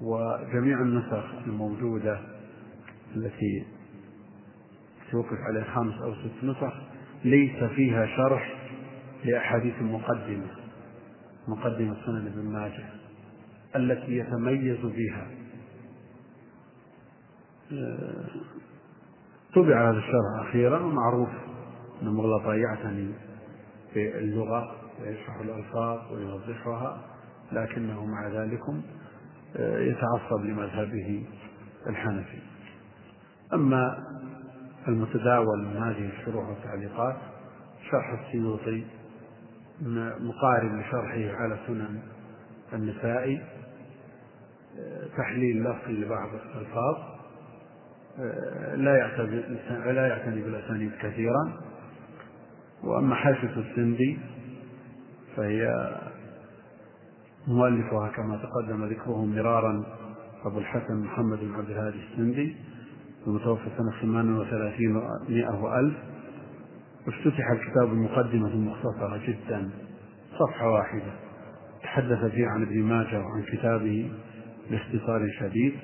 وجميع 0.00 0.80
النسخ 0.80 1.24
الموجودة 1.46 2.20
التي 3.16 3.66
توقف 5.12 5.38
عليها 5.48 5.74
خمس 5.74 5.94
أو 6.02 6.14
ست 6.14 6.44
نسخ 6.44 6.74
ليس 7.24 7.64
فيها 7.64 8.06
شرح 8.06 8.70
لأحاديث 9.24 9.74
المقدمة 9.80 10.46
مقدمة 11.48 11.96
سنن 12.06 12.26
ابن 12.26 12.52
ماجه 12.52 12.84
التي 13.76 14.18
يتميز 14.18 14.78
بها. 14.80 15.26
طبع 19.54 19.90
هذا 19.90 19.98
الشرح 19.98 20.48
أخيرا 20.48 20.78
ومعروف 20.78 21.28
أن 22.02 22.08
مغلطة 22.08 22.54
يعتني 22.54 23.14
باللغة 23.94 24.76
ويشرح 25.00 25.40
الألفاظ 25.40 26.12
ويوضحها. 26.12 27.13
لكنه 27.52 28.04
مع 28.04 28.28
ذلك 28.28 28.60
آه، 29.56 29.78
يتعصب 29.78 30.44
لمذهبه 30.44 31.26
الحنفي. 31.86 32.38
أما 33.52 34.04
المتداول 34.88 35.64
من 35.64 35.76
هذه 35.76 36.10
الشروح 36.18 36.48
والتعليقات 36.48 37.16
شرح 37.90 38.20
السيوطي 38.20 38.84
مقارب 40.20 40.80
لشرحه 40.80 41.42
على 41.42 41.58
سنن 41.66 42.02
النسائي 42.72 43.42
آه، 44.78 45.06
تحليل 45.18 45.64
لفظي 45.64 45.92
لبعض 45.92 46.28
الألفاظ 46.34 46.96
آه، 48.18 48.74
لا 48.74 48.96
يعتني 48.96 49.42
لا 49.92 50.06
يعتني 50.06 50.42
بالأسانيد 50.42 50.92
كثيرا. 51.02 51.60
وأما 52.82 53.14
حاشية 53.14 53.56
السندي 53.56 54.18
فهي 55.36 55.68
مؤلفها 57.48 58.08
كما 58.08 58.36
تقدم 58.36 58.84
ذكره 58.84 59.24
مرارا 59.24 59.84
أبو 60.44 60.58
الحسن 60.58 60.96
محمد 60.96 61.38
بن 61.38 61.54
عبد 61.54 61.70
الهادي 61.70 61.98
السندي 62.12 62.56
المتوفى 63.26 63.70
سنة 63.78 63.90
38 64.02 65.00
و100 65.00 65.54
وألف. 65.54 65.94
وافتتح 67.06 67.50
الكتاب 67.50 67.92
المقدمة 67.92 68.56
مختصرة 68.56 69.20
جدا 69.26 69.70
صفحة 70.38 70.70
واحدة. 70.70 71.12
تحدث 71.82 72.24
فيه 72.24 72.46
عن 72.46 72.62
ابن 72.62 72.82
ماجه 72.82 73.20
وعن 73.20 73.42
كتابه 73.42 74.12
باختصار 74.70 75.28
شديد. 75.40 75.74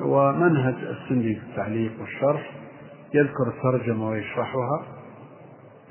ومنهج 0.00 0.74
السندي 0.74 1.34
في 1.34 1.46
التعليق 1.50 1.92
والشرح 2.00 2.50
يذكر 3.14 3.48
الترجمة 3.48 4.08
ويشرحها 4.08 4.86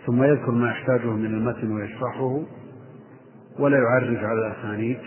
ثم 0.05 0.23
يذكر 0.23 0.51
ما 0.51 0.71
يحتاجه 0.71 1.07
من 1.11 1.25
المتن 1.25 1.71
ويشرحه. 1.71 2.41
ولا 3.59 3.77
يعرج 3.77 4.17
على 4.23 4.47
الأسانيد 4.47 4.97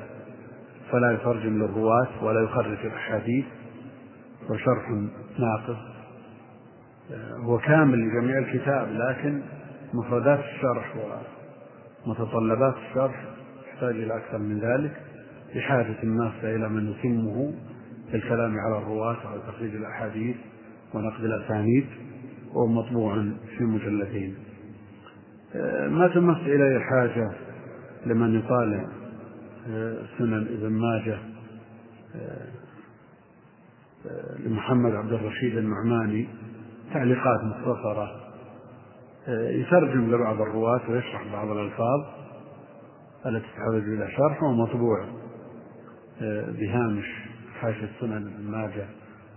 فلا 0.92 1.12
يترجم 1.12 1.58
للرواة 1.58 2.24
ولا 2.24 2.40
يخرج 2.40 2.86
الأحاديث 2.86 3.44
وشرح 4.50 4.90
ناقص. 5.38 5.76
هو 7.44 7.58
كامل 7.58 7.98
لجميع 7.98 8.38
الكتاب 8.38 8.88
لكن 8.92 9.40
مفردات 9.94 10.38
الشرح 10.38 10.94
ومتطلبات 12.06 12.74
الشرح 12.90 13.24
تحتاج 13.72 13.94
إلى 13.96 14.16
أكثر 14.16 14.38
من 14.38 14.58
ذلك 14.58 14.92
بحاجة 15.54 16.02
الناس 16.02 16.32
إلى 16.42 16.68
من 16.68 16.90
يتمه 16.90 17.52
في 18.10 18.16
الكلام 18.16 18.54
على 18.58 18.78
الرواة 18.78 19.16
وعلى 19.26 19.40
تخريج 19.48 19.74
الأحاديث 19.74 20.36
ونقد 20.94 21.24
الأسانيد 21.24 21.86
وهو 22.54 22.66
مطبوع 22.66 23.24
في 23.58 23.64
مجلدين 23.64 24.34
ما 25.88 26.10
تمس 26.14 26.38
إليه 26.38 26.76
الحاجة 26.76 27.30
لمن 28.06 28.38
يطالع 28.38 28.86
آه، 29.70 30.02
سنن 30.18 30.46
ابن 30.46 30.72
ماجه 30.72 31.18
آه، 32.14 32.46
آه، 34.06 34.38
لمحمد 34.38 34.94
عبد 34.94 35.12
الرشيد 35.12 35.56
النعماني 35.56 36.28
تعليقات 36.92 37.40
مختصرة 37.44 38.26
يترجم 39.28 40.14
لبعض 40.14 40.40
الرواة 40.40 40.90
ويشرح 40.90 41.32
بعض 41.32 41.48
الألفاظ 41.48 42.04
التي 43.26 43.46
تحتاج 43.46 43.82
إلى 43.82 44.10
شرح 44.16 44.42
ومطبوع 44.42 45.06
بهامش 46.60 47.04
حاشية 47.60 47.90
سنن 48.00 48.12
ابن 48.12 48.50
ماجه 48.50 48.86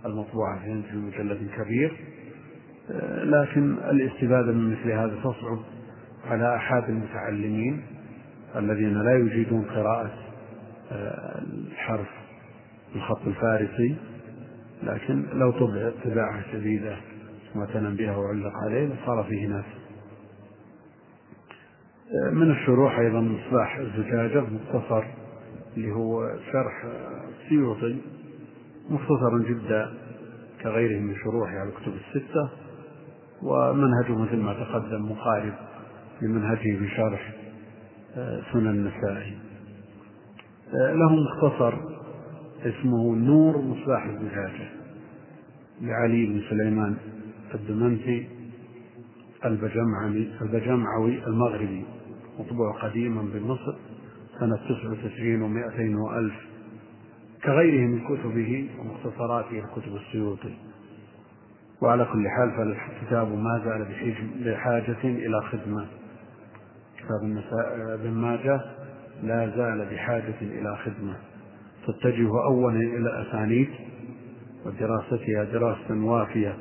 المطبوعة 0.06 0.60
في 0.62 0.96
مجلد 0.96 1.50
كبير 1.56 1.96
لكن 3.24 3.72
الاستفادة 3.72 4.52
من 4.52 4.70
مثل 4.70 4.90
هذا 4.90 5.20
تصعب 5.20 5.58
على 6.24 6.56
أحد 6.56 6.82
المتعلمين. 6.88 7.82
الذين 8.56 9.02
لا 9.02 9.16
يجيدون 9.16 9.62
قراءة 9.64 10.10
آه، 10.92 11.42
الحرف 11.70 12.08
الخط 12.94 13.26
الفارسي. 13.26 13.96
لكن 14.82 15.24
لو 15.32 15.50
طبع 15.50 15.92
طباعة 16.04 16.56
جديدة 16.56 16.96
معتنى 17.54 17.96
بها 17.96 18.16
وعلق 18.16 18.52
عليه 18.64 18.86
لصار 18.86 19.24
فيه 19.28 19.46
ناس. 19.46 19.64
آه، 22.26 22.30
من 22.30 22.50
الشروح 22.50 22.98
أيضا 22.98 23.20
مصباح 23.20 23.76
الزجاجة 23.76 24.40
مختصر 24.40 25.04
اللي 25.76 25.92
هو 25.92 26.36
شرح 26.52 26.84
السيوطي 27.28 27.96
مختصر 28.90 29.38
جدا 29.38 29.92
كغيره 30.62 31.00
من 31.00 31.16
شروحه 31.16 31.52
على 31.58 31.68
الكتب 31.68 31.92
الستة. 31.94 32.50
ومنهجه 33.42 34.18
مثل 34.18 34.36
ما 34.36 34.52
تقدم 34.52 35.10
مقارب 35.10 35.54
لمنهجه 36.22 36.78
في 36.78 36.88
شرح 36.96 37.32
سنن 38.52 38.66
النسائي. 38.66 39.38
له 40.72 41.10
مختصر 41.16 41.74
اسمه 42.62 43.14
نور 43.14 43.58
مصباح 43.58 44.04
الزجاجة 44.04 44.68
لعلي 45.80 46.26
بن 46.26 46.40
سليمان 46.50 46.96
الدمنتي 47.54 48.28
البجمعي 49.44 50.28
البجمعوي 50.42 51.26
المغربي 51.26 51.84
مطبوع 52.38 52.82
قديما 52.82 53.22
بمصر 53.22 53.74
سنة 54.40 54.56
تسعة 54.56 54.90
وتسعين 54.90 55.42
ومائتين 55.42 55.96
وألف. 55.96 56.34
كغيره 57.44 57.86
من 57.86 58.00
كتبه 58.00 58.70
ومختصراته 58.78 59.58
الكتب 59.58 59.96
السيوطي. 59.96 60.54
وعلى 61.82 62.04
كل 62.04 62.28
حال 62.28 62.50
فالكتاب 62.56 63.28
ما 63.28 63.62
زال 63.64 63.86
بحاجة 64.44 65.04
إلى 65.04 65.40
خدمة. 65.40 65.86
كتاب 67.10 67.24
ابن 68.00 68.10
ماجه 68.10 68.60
لا 69.22 69.52
زال 69.56 69.88
بحاجة 69.90 70.34
إلى 70.42 70.76
خدمة. 70.76 71.16
تتجه 71.86 72.44
أولا 72.44 72.76
إلى 72.76 72.96
الأسانيد 72.96 73.68
ودراستها 74.66 75.44
دراسة 75.44 76.04
وافية 76.04 76.54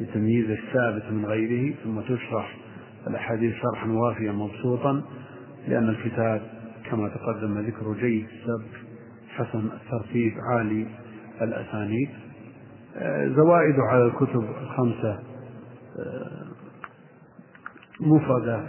لتمييز 0.00 0.50
الثابت 0.50 1.04
من 1.10 1.26
غيره 1.26 1.74
ثم 1.84 2.00
تشرح 2.00 2.56
الأحاديث 3.06 3.54
شرحا 3.54 3.88
وافيا 3.88 4.32
مبسوطا 4.32 5.02
لأن 5.68 5.88
الكتاب 5.88 6.42
كما 6.90 7.08
تقدم 7.08 7.58
ذكر 7.60 7.92
جيد 7.92 8.26
السبك 8.26 8.80
حسن 9.28 9.58
الترتيب 9.66 10.32
عالي 10.50 10.86
الأسانيد. 11.42 12.08
آه، 12.96 13.28
زوائد 13.28 13.74
على 13.80 14.06
الكتب 14.06 14.44
الخمسة 14.62 15.18
آه، 15.98 16.46
مفردة 18.00 18.64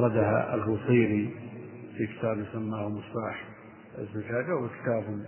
أفردها 0.00 0.54
البوصيري 0.54 1.34
في 1.96 2.06
كتاب 2.06 2.46
سماه 2.52 2.88
مصباح 2.88 3.44
الزجاجة 3.98 4.54
وكتاب 4.56 5.26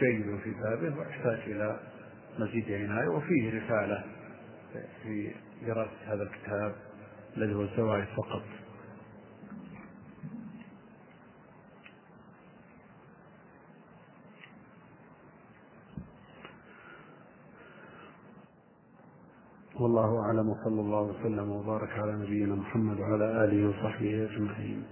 جيد 0.00 0.38
في 0.44 0.50
بابه 0.50 0.98
ويحتاج 0.98 1.38
إلى 1.46 1.80
مزيد 2.38 2.72
عناية 2.72 3.08
وفيه 3.08 3.48
رسالة 3.48 4.04
في 5.02 5.30
دراسة 5.66 5.90
هذا 6.06 6.22
الكتاب 6.22 6.74
الذي 7.36 7.54
هو 7.54 7.62
الزوائد 7.62 8.04
فقط. 8.16 8.42
والله 19.80 20.20
أعلم 20.20 20.48
وصلى 20.48 20.80
الله 20.80 21.00
وسلم 21.02 21.50
وبارك 21.50 21.90
على 21.90 22.12
نبينا 22.12 22.54
محمد 22.54 23.00
وعلى 23.00 23.44
آله 23.44 23.68
وصحبه 23.68 24.24
أجمعين. 24.24 24.82